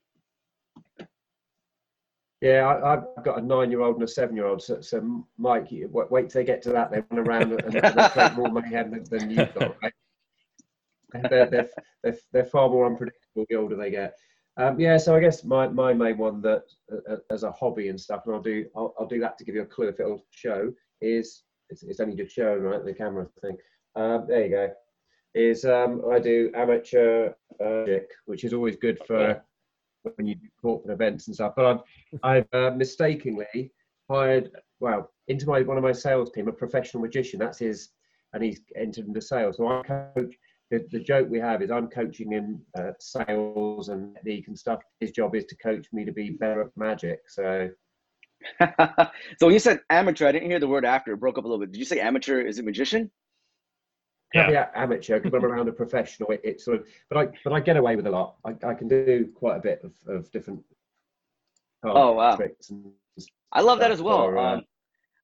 yeah 2.41 2.67
I, 2.67 2.91
have 2.91 3.25
got 3.25 3.39
a 3.39 3.43
nine-year-old 3.43 3.97
and 3.97 4.05
a 4.05 4.09
seven-year-old 4.09 4.63
so, 4.63 4.81
so 4.81 5.25
mike 5.39 5.69
wait 5.71 6.31
till 6.31 6.41
they 6.41 6.45
get 6.45 6.63
to 6.63 6.71
that 6.71 6.91
they 6.91 7.03
run 7.11 7.27
around 7.27 7.53
and, 7.53 7.75
and 7.75 8.13
create 8.13 8.33
more 8.37 8.51
money 8.51 8.71
than, 8.71 9.05
than 9.11 9.31
you've 9.31 9.55
got 9.55 9.77
right 9.83 9.93
they're, 11.31 11.47
they're, 11.51 11.71
they're, 12.03 12.19
they're 12.33 12.45
far 12.45 12.69
more 12.69 12.87
unpredictable 12.87 13.47
the 13.49 13.57
older 13.57 13.77
they 13.77 13.91
get 13.91 14.15
um, 14.59 14.79
yeah, 14.81 14.97
so 14.97 15.15
I 15.15 15.21
guess 15.21 15.45
my, 15.45 15.69
my 15.69 15.95
main 15.95 16.19
one 16.19 16.43
that 16.43 16.65
uh, 16.93 17.13
uh, 17.13 17.17
as 17.31 17.45
a 17.45 17.53
hobby 17.53 17.91
and 17.91 18.01
stuff, 18.01 18.23
and 18.27 18.35
I'll 18.35 18.43
do 18.43 18.67
I'll, 18.77 18.93
I'll, 18.99 19.07
do 19.07 19.21
that 19.21 19.39
to 19.39 19.45
give 19.45 19.55
you 19.55 19.63
a 19.63 19.67
clue 19.67 19.87
if 19.87 20.01
it'll 20.01 20.27
show 20.31 20.73
is 21.01 21.45
it's, 21.71 21.85
it's 21.85 22.01
only 22.01 22.17
just 22.17 22.35
showing 22.35 22.63
right 22.63 22.85
the 22.85 22.93
camera 22.93 23.29
thing. 23.41 23.57
Um, 23.95 24.27
there 24.29 24.45
you 24.45 24.51
go. 24.51 24.71
is 25.33 25.65
um, 25.65 26.03
I 26.11 26.19
do 26.19 26.51
amateur 26.57 27.35
magic, 27.61 28.11
which 28.27 28.43
is 28.43 28.53
always 28.53 28.75
good 28.75 28.99
for 29.07 29.41
when 30.03 30.27
you 30.27 30.35
do 30.35 30.49
corporate 30.61 30.93
events 30.93 31.27
and 31.27 31.35
stuff. 31.35 31.55
But 31.57 31.67
I've, 31.67 31.81
I've 32.23 32.55
uh, 32.55 32.71
mistakenly 32.77 33.73
hired, 34.09 34.51
well, 34.81 35.11
into 35.29 35.47
my 35.47 35.63
one 35.63 35.77
of 35.77 35.83
my 35.83 35.93
sales 35.93 36.31
team, 36.31 36.49
a 36.49 36.53
professional 36.53 37.03
magician. 37.03 37.39
That's 37.39 37.59
his, 37.59 37.91
and 38.33 38.43
he's 38.43 38.61
entered 38.77 39.07
into 39.07 39.21
sales. 39.21 39.57
So 39.57 39.67
I 39.69 39.83
coach. 39.83 40.35
The, 40.71 40.87
the 40.91 41.01
joke 41.01 41.31
we 41.31 41.41
have 41.41 41.63
is 41.63 41.71
I'm 41.71 41.89
coaching 41.89 42.31
him 42.31 42.61
uh, 42.79 42.91
sales 43.01 43.89
and 43.89 44.15
technique 44.17 44.49
and 44.49 44.59
stuff. 44.59 44.81
His 45.01 45.13
job 45.13 45.35
is 45.35 45.47
to 45.47 45.57
coach 45.57 45.87
me 45.95 46.05
to 46.05 46.13
be 46.13 46.31
better 46.31 46.61
at 46.61 46.77
magic. 46.77 47.21
So. 47.29 47.71
so 48.61 49.47
when 49.47 49.55
you 49.55 49.59
said 49.59 49.81
amateur, 49.89 50.29
I 50.29 50.33
didn't 50.33 50.51
hear 50.51 50.61
the 50.61 50.69
word 50.69 50.85
after. 50.85 51.15
It 51.15 51.21
broke 51.21 51.39
up 51.39 51.45
a 51.45 51.49
little 51.49 51.59
bit. 51.59 51.73
Did 51.73 51.79
you 51.79 51.87
say 51.87 52.01
amateur? 52.01 52.43
Is 52.43 52.59
it 52.59 52.67
magician? 52.67 53.11
Yeah. 54.35 54.69
amateur 54.75 55.21
because 55.21 55.35
I'm 55.35 55.45
around 55.45 55.69
a 55.69 55.73
professional. 55.73 56.31
It, 56.31 56.41
it, 56.45 56.61
sort 56.61 56.81
of, 56.81 56.87
but 57.09 57.19
I 57.19 57.29
but 57.45 57.53
I 57.53 57.61
get 57.61 57.77
away 57.77 57.97
with 57.97 58.07
a 58.07 58.11
lot. 58.11 58.37
I, 58.45 58.51
I 58.67 58.75
can 58.75 58.89
do 58.89 59.29
quite 59.35 59.57
a 59.57 59.61
bit 59.61 59.83
of, 59.85 59.93
of 60.07 60.31
different. 60.31 60.63
Oh 61.83 62.13
wow! 62.13 62.39
I 63.53 63.61
love 63.61 63.79
that 63.81 63.91
as 63.91 64.03
well. 64.03 64.27
For, 64.27 64.39
uh, 64.39 64.57
um, 64.57 64.63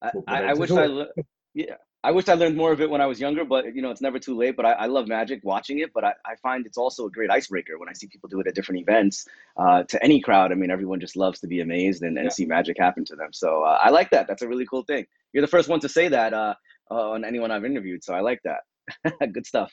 I, 0.02 0.10
I, 0.26 0.42
I 0.50 0.54
wish 0.54 0.70
I 0.70 0.86
le- 0.86 1.08
yeah 1.54 1.76
I 2.04 2.10
wish 2.10 2.28
I 2.28 2.34
learned 2.34 2.54
more 2.54 2.70
of 2.70 2.82
it 2.82 2.90
when 2.90 3.00
I 3.00 3.06
was 3.06 3.18
younger, 3.18 3.46
but 3.46 3.74
you 3.74 3.80
know 3.80 3.90
it's 3.90 4.02
never 4.02 4.18
too 4.18 4.36
late. 4.36 4.56
But 4.56 4.66
I, 4.66 4.72
I 4.72 4.86
love 4.86 5.08
magic, 5.08 5.40
watching 5.42 5.78
it. 5.78 5.90
But 5.94 6.04
I, 6.04 6.12
I, 6.26 6.36
find 6.42 6.66
it's 6.66 6.76
also 6.76 7.06
a 7.06 7.10
great 7.10 7.30
icebreaker 7.30 7.78
when 7.78 7.88
I 7.88 7.94
see 7.94 8.06
people 8.08 8.28
do 8.28 8.40
it 8.40 8.46
at 8.46 8.54
different 8.54 8.82
events 8.82 9.26
uh, 9.56 9.84
to 9.84 10.04
any 10.04 10.20
crowd. 10.20 10.52
I 10.52 10.54
mean, 10.54 10.70
everyone 10.70 11.00
just 11.00 11.16
loves 11.16 11.40
to 11.40 11.46
be 11.46 11.60
amazed 11.60 12.02
and, 12.02 12.18
and 12.18 12.26
yeah. 12.26 12.30
see 12.30 12.44
magic 12.44 12.76
happen 12.78 13.06
to 13.06 13.16
them. 13.16 13.32
So 13.32 13.62
uh, 13.62 13.78
I 13.82 13.88
like 13.88 14.10
that. 14.10 14.26
That's 14.28 14.42
a 14.42 14.48
really 14.48 14.66
cool 14.66 14.82
thing. 14.82 15.06
You're 15.32 15.40
the 15.40 15.48
first 15.48 15.70
one 15.70 15.80
to 15.80 15.88
say 15.88 16.08
that 16.08 16.34
uh, 16.34 16.54
on 16.90 17.24
anyone 17.24 17.50
I've 17.50 17.64
interviewed, 17.64 18.04
so 18.04 18.12
I 18.12 18.20
like 18.20 18.42
that. 18.44 18.60
Good 19.32 19.46
stuff. 19.46 19.72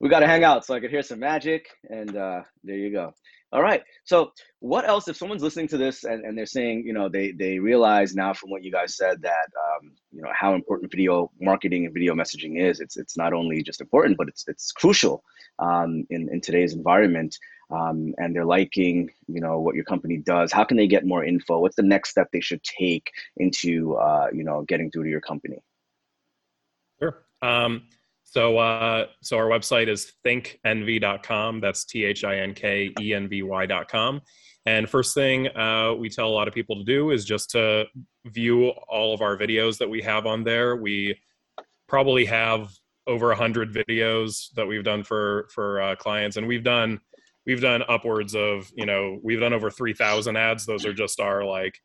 we 0.00 0.08
got 0.08 0.20
to 0.20 0.26
hang 0.26 0.44
out 0.44 0.64
so 0.64 0.74
I 0.74 0.80
could 0.80 0.90
hear 0.90 1.02
some 1.02 1.20
magic, 1.20 1.66
and 1.88 2.16
uh, 2.16 2.42
there 2.64 2.76
you 2.76 2.92
go. 2.92 3.12
All 3.52 3.62
right. 3.62 3.82
So, 4.04 4.32
what 4.60 4.86
else? 4.88 5.08
If 5.08 5.16
someone's 5.16 5.42
listening 5.42 5.66
to 5.68 5.76
this 5.76 6.04
and, 6.04 6.24
and 6.24 6.38
they're 6.38 6.46
saying, 6.46 6.84
you 6.86 6.92
know, 6.92 7.08
they 7.08 7.32
they 7.32 7.58
realize 7.58 8.14
now 8.14 8.32
from 8.32 8.50
what 8.50 8.62
you 8.62 8.70
guys 8.70 8.96
said 8.96 9.20
that, 9.22 9.48
um, 9.58 9.92
you 10.12 10.22
know, 10.22 10.30
how 10.32 10.54
important 10.54 10.90
video 10.92 11.32
marketing 11.40 11.84
and 11.84 11.92
video 11.92 12.14
messaging 12.14 12.60
is. 12.60 12.78
It's 12.78 12.96
it's 12.96 13.16
not 13.16 13.32
only 13.32 13.62
just 13.64 13.80
important, 13.80 14.18
but 14.18 14.28
it's 14.28 14.44
it's 14.46 14.70
crucial 14.70 15.24
um, 15.58 16.06
in 16.10 16.28
in 16.30 16.40
today's 16.40 16.74
environment. 16.74 17.36
Um, 17.72 18.14
and 18.18 18.34
they're 18.34 18.44
liking, 18.44 19.10
you 19.28 19.40
know, 19.40 19.60
what 19.60 19.76
your 19.76 19.84
company 19.84 20.16
does. 20.16 20.50
How 20.52 20.64
can 20.64 20.76
they 20.76 20.88
get 20.88 21.06
more 21.06 21.24
info? 21.24 21.60
What's 21.60 21.76
the 21.76 21.84
next 21.84 22.10
step 22.10 22.28
they 22.32 22.40
should 22.40 22.64
take 22.64 23.12
into, 23.36 23.94
uh, 23.94 24.26
you 24.32 24.42
know, 24.42 24.62
getting 24.62 24.90
through 24.90 25.04
to 25.04 25.08
your 25.10 25.20
company? 25.20 25.62
Um, 27.42 27.82
so, 28.24 28.58
uh, 28.58 29.06
so 29.22 29.36
our 29.38 29.46
website 29.46 29.88
is 29.88 30.12
thinkenvy.com. 30.24 31.60
That's 31.60 31.84
T 31.84 32.04
H 32.04 32.24
I 32.24 32.38
N 32.38 32.54
K 32.54 32.92
E 33.00 33.14
N 33.14 33.28
V 33.28 33.42
Y.com. 33.42 34.20
And 34.66 34.88
first 34.88 35.14
thing 35.14 35.48
uh, 35.56 35.94
we 35.98 36.08
tell 36.08 36.28
a 36.28 36.30
lot 36.30 36.46
of 36.46 36.54
people 36.54 36.76
to 36.76 36.84
do 36.84 37.10
is 37.10 37.24
just 37.24 37.50
to 37.50 37.86
view 38.26 38.68
all 38.88 39.14
of 39.14 39.22
our 39.22 39.36
videos 39.36 39.78
that 39.78 39.88
we 39.88 40.02
have 40.02 40.26
on 40.26 40.44
there. 40.44 40.76
We 40.76 41.18
probably 41.88 42.24
have 42.26 42.70
over 43.06 43.32
a 43.32 43.36
hundred 43.36 43.74
videos 43.74 44.52
that 44.54 44.66
we've 44.66 44.84
done 44.84 45.02
for 45.02 45.48
for 45.52 45.80
uh, 45.80 45.96
clients, 45.96 46.36
and 46.36 46.46
we've 46.46 46.62
done 46.62 47.00
we've 47.46 47.60
done 47.60 47.82
upwards 47.88 48.36
of 48.36 48.70
you 48.74 48.86
know 48.86 49.18
we've 49.22 49.40
done 49.40 49.52
over 49.52 49.70
three 49.70 49.94
thousand 49.94 50.36
ads. 50.36 50.66
Those 50.66 50.84
are 50.84 50.92
just 50.92 51.20
our 51.20 51.44
like 51.44 51.80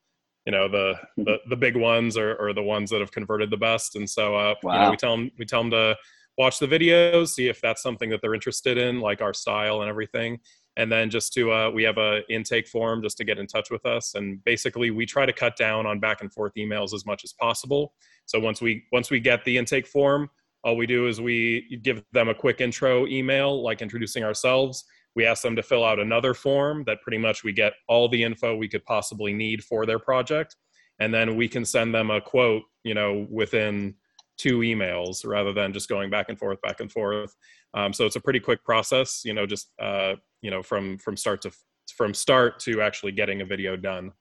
you 0.45 0.51
know 0.51 0.67
the 0.67 0.95
the, 1.17 1.37
the 1.49 1.55
big 1.55 1.75
ones 1.75 2.17
are, 2.17 2.39
are 2.39 2.53
the 2.53 2.63
ones 2.63 2.89
that 2.91 2.99
have 2.99 3.11
converted 3.11 3.49
the 3.49 3.57
best. 3.57 3.95
And 3.95 4.09
so 4.09 4.35
uh, 4.35 4.55
wow. 4.63 4.73
you 4.73 4.79
know 4.79 4.89
we 4.91 4.97
tell 4.97 5.17
them 5.17 5.31
we 5.39 5.45
tell 5.45 5.61
them 5.61 5.71
to 5.71 5.97
watch 6.37 6.59
the 6.59 6.67
videos 6.67 7.29
see 7.29 7.47
if 7.47 7.61
that's 7.61 7.81
something 7.81 8.09
that 8.09 8.21
they're 8.21 8.33
interested 8.33 8.77
in 8.77 8.99
like 8.99 9.21
our 9.21 9.33
style 9.33 9.81
and 9.81 9.89
everything. 9.89 10.39
And 10.77 10.91
then 10.91 11.09
just 11.09 11.31
to 11.33 11.51
uh, 11.51 11.69
we 11.69 11.83
have 11.83 11.97
a 11.97 12.21
intake 12.29 12.67
form 12.67 13.01
just 13.01 13.17
to 13.17 13.23
get 13.23 13.39
in 13.39 13.47
touch 13.47 13.71
with 13.71 13.85
us. 13.85 14.15
And 14.15 14.43
basically 14.43 14.91
we 14.91 15.05
try 15.05 15.25
to 15.25 15.31
cut 15.31 15.55
down 15.55 15.85
on 15.85 15.99
back 15.99 16.21
and 16.21 16.31
forth 16.31 16.51
emails 16.57 16.93
as 16.93 17.05
much 17.05 17.23
as 17.23 17.31
possible. 17.33 17.93
So 18.25 18.39
once 18.39 18.61
we 18.61 18.83
once 18.91 19.09
we 19.09 19.19
get 19.19 19.43
the 19.45 19.57
intake 19.57 19.87
form 19.87 20.29
all 20.65 20.75
we 20.75 20.87
do 20.87 21.07
is 21.07 21.21
we 21.21 21.79
give 21.83 22.03
them 22.11 22.27
a 22.27 22.33
quick 22.33 22.59
intro 22.59 23.05
email 23.05 23.61
like 23.61 23.81
introducing 23.83 24.23
ourselves 24.23 24.83
we 25.15 25.25
ask 25.25 25.41
them 25.41 25.55
to 25.55 25.63
fill 25.63 25.83
out 25.83 25.99
another 25.99 26.33
form 26.33 26.83
that 26.85 27.01
pretty 27.01 27.17
much 27.17 27.43
we 27.43 27.53
get 27.53 27.73
all 27.87 28.09
the 28.09 28.21
info 28.21 28.55
we 28.55 28.67
could 28.67 28.83
possibly 28.85 29.33
need 29.33 29.63
for 29.63 29.85
their 29.85 29.99
project. 29.99 30.55
And 30.99 31.13
then 31.13 31.35
we 31.35 31.47
can 31.47 31.65
send 31.65 31.93
them 31.93 32.11
a 32.11 32.21
quote, 32.21 32.63
you 32.83 32.93
know, 32.93 33.25
within 33.29 33.95
two 34.37 34.59
emails 34.59 35.25
rather 35.25 35.53
than 35.53 35.73
just 35.73 35.89
going 35.89 36.09
back 36.09 36.27
and 36.29 36.37
forth, 36.37 36.61
back 36.61 36.81
and 36.81 36.91
forth. 36.91 37.33
Um, 37.73 37.93
so 37.93 38.05
it's 38.05 38.17
a 38.17 38.21
pretty 38.21 38.39
quick 38.39 38.63
process, 38.63 39.21
you 39.23 39.33
know, 39.33 39.45
just, 39.45 39.71
uh, 39.81 40.15
you 40.41 40.51
know, 40.51 40.61
from, 40.61 40.97
from 40.97 41.17
start 41.17 41.41
to, 41.41 41.51
from 41.95 42.13
start 42.13 42.59
to 42.59 42.81
actually 42.81 43.11
getting 43.11 43.41
a 43.41 43.45
video 43.45 43.75
done. 43.77 44.11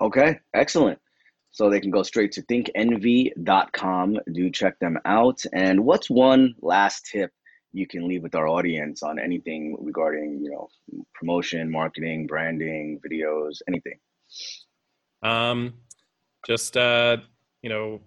Okay, 0.00 0.38
excellent. 0.54 0.98
So 1.52 1.70
they 1.70 1.80
can 1.80 1.90
go 1.90 2.02
straight 2.02 2.32
to 2.32 2.42
thinkenvy.com. 2.42 4.18
Do 4.32 4.50
check 4.50 4.78
them 4.78 4.98
out. 5.06 5.40
And 5.54 5.84
what's 5.84 6.10
one 6.10 6.54
last 6.60 7.08
tip 7.10 7.30
you 7.76 7.86
can 7.86 8.08
leave 8.08 8.22
with 8.22 8.34
our 8.34 8.48
audience 8.48 9.02
on 9.02 9.18
anything 9.18 9.76
regarding 9.80 10.40
you 10.42 10.50
know 10.50 10.68
promotion 11.14 11.70
marketing 11.70 12.26
branding 12.26 12.98
videos 13.06 13.58
anything. 13.68 13.98
Um 15.22 15.74
just 16.46 16.76
uh 16.76 17.18
you 17.62 17.68
know 17.68 18.00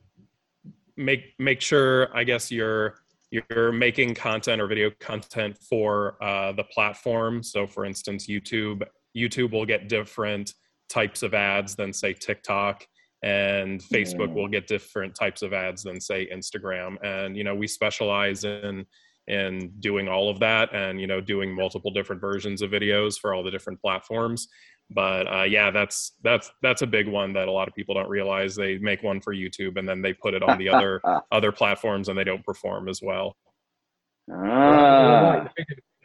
make 0.97 1.33
make 1.37 1.61
sure 1.61 2.09
i 2.17 2.23
guess 2.23 2.51
you're 2.51 2.95
you're 3.31 3.71
making 3.71 4.15
content 4.15 4.59
or 4.59 4.65
video 4.65 4.89
content 4.99 5.55
for 5.57 6.21
uh, 6.23 6.51
the 6.53 6.63
platform. 6.63 7.43
So 7.43 7.67
for 7.67 7.85
instance 7.85 8.27
youtube 8.27 8.83
youtube 9.15 9.51
will 9.51 9.65
get 9.65 9.87
different 9.87 10.53
types 10.89 11.21
of 11.21 11.33
ads 11.35 11.75
than 11.75 11.93
say 11.93 12.13
tiktok 12.13 12.87
and 13.21 13.81
facebook 13.81 14.29
mm. 14.29 14.33
will 14.33 14.47
get 14.47 14.65
different 14.65 15.13
types 15.13 15.41
of 15.41 15.53
ads 15.53 15.83
than 15.83 16.01
say 16.01 16.27
instagram. 16.33 16.95
And 17.03 17.37
you 17.37 17.43
know 17.43 17.53
we 17.53 17.67
specialize 17.67 18.43
in 18.45 18.85
and 19.29 19.79
doing 19.79 20.07
all 20.07 20.29
of 20.29 20.39
that 20.39 20.73
and 20.73 20.99
you 20.99 21.07
know 21.07 21.21
doing 21.21 21.53
multiple 21.53 21.91
different 21.91 22.19
versions 22.19 22.61
of 22.61 22.71
videos 22.71 23.19
for 23.19 23.33
all 23.33 23.43
the 23.43 23.51
different 23.51 23.79
platforms. 23.81 24.47
But 24.91 25.31
uh, 25.31 25.43
yeah 25.43 25.71
that's 25.71 26.13
that's 26.23 26.51
that's 26.61 26.81
a 26.81 26.87
big 26.87 27.07
one 27.07 27.33
that 27.33 27.47
a 27.47 27.51
lot 27.51 27.67
of 27.67 27.75
people 27.75 27.95
don't 27.95 28.09
realize. 28.09 28.55
They 28.55 28.77
make 28.79 29.03
one 29.03 29.21
for 29.21 29.33
youtube 29.33 29.77
and 29.77 29.87
then 29.87 30.01
they 30.01 30.13
put 30.13 30.33
it 30.33 30.43
on 30.43 30.57
the 30.57 30.69
other 30.69 31.01
other 31.31 31.51
platforms 31.51 32.09
and 32.09 32.17
they 32.17 32.23
don't 32.23 32.45
perform 32.45 32.89
as 32.89 33.01
well. 33.01 33.37
Ah. 34.31 35.47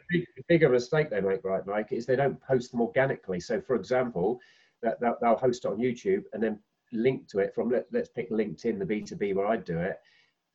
the, 0.09 0.25
bigger, 0.47 0.69
mistake 0.69 1.09
they 1.09 1.21
make 1.21 1.43
right 1.43 1.65
mike 1.67 1.91
is 1.91 2.05
they 2.05 2.15
don't 2.15 2.41
post 2.41 2.71
them 2.71 2.81
organically. 2.81 3.39
So 3.39 3.59
for 3.59 3.75
example 3.75 4.39
that 4.81 4.99
they'll 5.21 5.35
host 5.35 5.65
it 5.65 5.67
on 5.67 5.77
youtube 5.77 6.23
and 6.33 6.41
then 6.41 6.59
link 6.93 7.27
to 7.27 7.39
it 7.39 7.53
from 7.53 7.69
let, 7.71 7.85
let's 7.91 8.09
pick 8.09 8.29
linkedin 8.31 8.79
the 8.79 8.85
b2b 8.85 9.35
where 9.35 9.47
i 9.47 9.57
do 9.57 9.77
it 9.79 9.99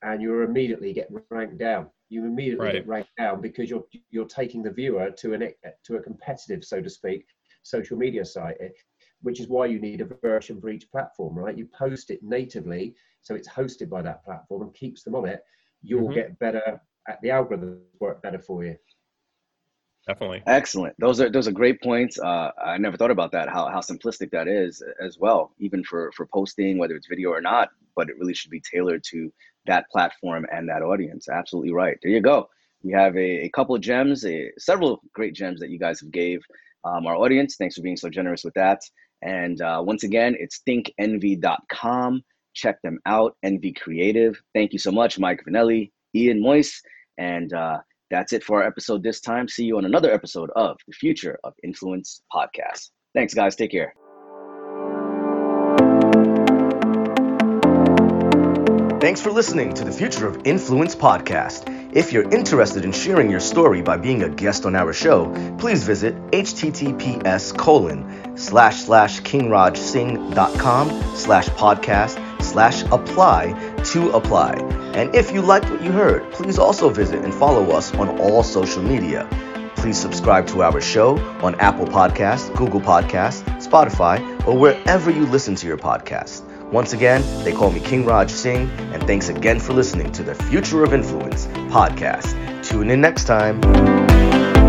and 0.02 0.22
you 0.22 0.42
immediately 0.42 0.92
get 0.92 1.08
ranked 1.30 1.58
down 1.58 1.88
you 2.10 2.24
immediately 2.24 2.66
right. 2.66 2.74
get 2.74 2.88
ranked 2.88 3.16
down 3.16 3.40
because 3.40 3.70
you're 3.70 3.84
you're 4.10 4.26
taking 4.26 4.62
the 4.62 4.70
viewer 4.70 5.10
to 5.10 5.32
an 5.32 5.48
to 5.84 5.96
a 5.96 6.02
competitive, 6.02 6.64
so 6.64 6.82
to 6.82 6.90
speak, 6.90 7.24
social 7.62 7.96
media 7.96 8.24
site, 8.24 8.56
eh, 8.60 8.68
which 9.22 9.40
is 9.40 9.48
why 9.48 9.66
you 9.66 9.80
need 9.80 10.00
a 10.00 10.04
version 10.20 10.60
for 10.60 10.68
each 10.68 10.90
platform, 10.90 11.38
right? 11.38 11.56
You 11.56 11.66
post 11.66 12.10
it 12.10 12.20
natively, 12.22 12.94
so 13.22 13.34
it's 13.36 13.48
hosted 13.48 13.88
by 13.88 14.02
that 14.02 14.24
platform 14.24 14.62
and 14.62 14.74
keeps 14.74 15.04
them 15.04 15.14
on 15.14 15.28
it. 15.28 15.42
You'll 15.82 16.08
mm-hmm. 16.08 16.14
get 16.14 16.38
better 16.40 16.80
at 17.08 17.20
the 17.22 17.28
algorithms 17.28 17.80
work 18.00 18.22
better 18.22 18.40
for 18.40 18.64
you. 18.64 18.76
Definitely. 20.06 20.42
Excellent. 20.46 20.94
Those 20.98 21.20
are 21.20 21.30
those 21.30 21.46
are 21.46 21.52
great 21.52 21.80
points. 21.82 22.18
Uh, 22.18 22.50
I 22.64 22.78
never 22.78 22.96
thought 22.96 23.10
about 23.10 23.32
that. 23.32 23.48
How 23.48 23.68
how 23.68 23.80
simplistic 23.80 24.30
that 24.30 24.48
is 24.48 24.82
as 25.00 25.18
well, 25.18 25.52
even 25.58 25.84
for 25.84 26.10
for 26.12 26.26
posting, 26.26 26.78
whether 26.78 26.96
it's 26.96 27.06
video 27.06 27.30
or 27.30 27.40
not. 27.40 27.68
But 27.94 28.08
it 28.08 28.18
really 28.18 28.34
should 28.34 28.50
be 28.50 28.62
tailored 28.72 29.04
to 29.10 29.32
that 29.66 29.88
platform 29.90 30.46
and 30.52 30.68
that 30.68 30.82
audience. 30.82 31.28
Absolutely 31.28 31.72
right. 31.72 31.98
There 32.02 32.10
you 32.10 32.20
go. 32.20 32.48
We 32.82 32.92
have 32.92 33.14
a, 33.16 33.44
a 33.44 33.48
couple 33.50 33.74
of 33.74 33.82
gems, 33.82 34.24
a, 34.24 34.50
several 34.58 35.02
great 35.12 35.34
gems 35.34 35.60
that 35.60 35.68
you 35.68 35.78
guys 35.78 36.00
have 36.00 36.10
gave 36.10 36.40
um, 36.84 37.06
our 37.06 37.14
audience. 37.14 37.56
Thanks 37.56 37.74
for 37.74 37.82
being 37.82 37.96
so 37.96 38.08
generous 38.08 38.42
with 38.42 38.54
that. 38.54 38.80
And 39.22 39.60
uh, 39.60 39.82
once 39.84 40.02
again, 40.02 40.34
it's 40.38 40.60
thinkenvy.com. 40.66 42.22
Check 42.54 42.80
them 42.82 42.98
out. 43.04 43.36
Envy 43.42 43.72
Creative. 43.72 44.40
Thank 44.54 44.72
you 44.72 44.78
so 44.78 44.90
much, 44.90 45.18
Mike 45.18 45.42
Vannelli, 45.46 45.92
Ian 46.14 46.40
Moyse. 46.40 46.80
And 47.18 47.52
uh, 47.52 47.78
that's 48.10 48.32
it 48.32 48.44
for 48.44 48.62
our 48.62 48.66
episode 48.66 49.02
this 49.02 49.20
time. 49.20 49.48
See 49.48 49.64
you 49.64 49.78
on 49.78 49.84
another 49.84 50.12
episode 50.12 50.50
of 50.56 50.76
the 50.86 50.92
Future 50.92 51.38
of 51.44 51.54
Influence 51.62 52.22
podcast. 52.32 52.90
Thanks, 53.14 53.34
guys. 53.34 53.56
Take 53.56 53.70
care. 53.70 53.94
Thanks 59.00 59.22
for 59.22 59.30
listening 59.32 59.72
to 59.74 59.84
the 59.84 59.90
Future 59.90 60.26
of 60.28 60.42
Influence 60.44 60.94
podcast. 60.94 61.96
If 61.96 62.12
you're 62.12 62.30
interested 62.30 62.84
in 62.84 62.92
sharing 62.92 63.30
your 63.30 63.40
story 63.40 63.82
by 63.82 63.96
being 63.96 64.22
a 64.22 64.28
guest 64.28 64.66
on 64.66 64.76
our 64.76 64.92
show, 64.92 65.56
please 65.58 65.82
visit 65.82 66.14
https 66.32 67.56
colon 67.56 68.36
slash 68.36 68.82
slash 68.82 69.20
kingrajsingh.com 69.22 71.16
slash 71.16 71.48
podcast 71.48 72.29
slash 72.50 72.82
apply 72.90 73.52
to 73.92 74.10
apply. 74.10 74.54
And 74.94 75.14
if 75.14 75.32
you 75.32 75.40
liked 75.40 75.70
what 75.70 75.82
you 75.82 75.92
heard, 75.92 76.30
please 76.32 76.58
also 76.58 76.88
visit 76.88 77.24
and 77.24 77.32
follow 77.32 77.70
us 77.70 77.94
on 77.94 78.18
all 78.18 78.42
social 78.42 78.82
media. 78.82 79.28
Please 79.76 79.96
subscribe 79.96 80.46
to 80.48 80.62
our 80.62 80.80
show 80.80 81.18
on 81.42 81.54
Apple 81.60 81.86
Podcasts, 81.86 82.54
Google 82.54 82.80
Podcasts, 82.80 83.42
Spotify, 83.66 84.18
or 84.46 84.58
wherever 84.58 85.10
you 85.10 85.24
listen 85.26 85.54
to 85.54 85.66
your 85.66 85.78
podcast. 85.78 86.42
Once 86.70 86.92
again, 86.92 87.22
they 87.44 87.52
call 87.52 87.70
me 87.70 87.80
King 87.80 88.04
Raj 88.04 88.30
Singh, 88.30 88.68
and 88.92 89.02
thanks 89.06 89.28
again 89.28 89.58
for 89.58 89.72
listening 89.72 90.12
to 90.12 90.22
the 90.22 90.34
Future 90.34 90.84
of 90.84 90.92
Influence 90.92 91.46
podcast. 91.72 92.36
Tune 92.62 92.90
in 92.90 93.00
next 93.00 93.24
time. 93.24 94.59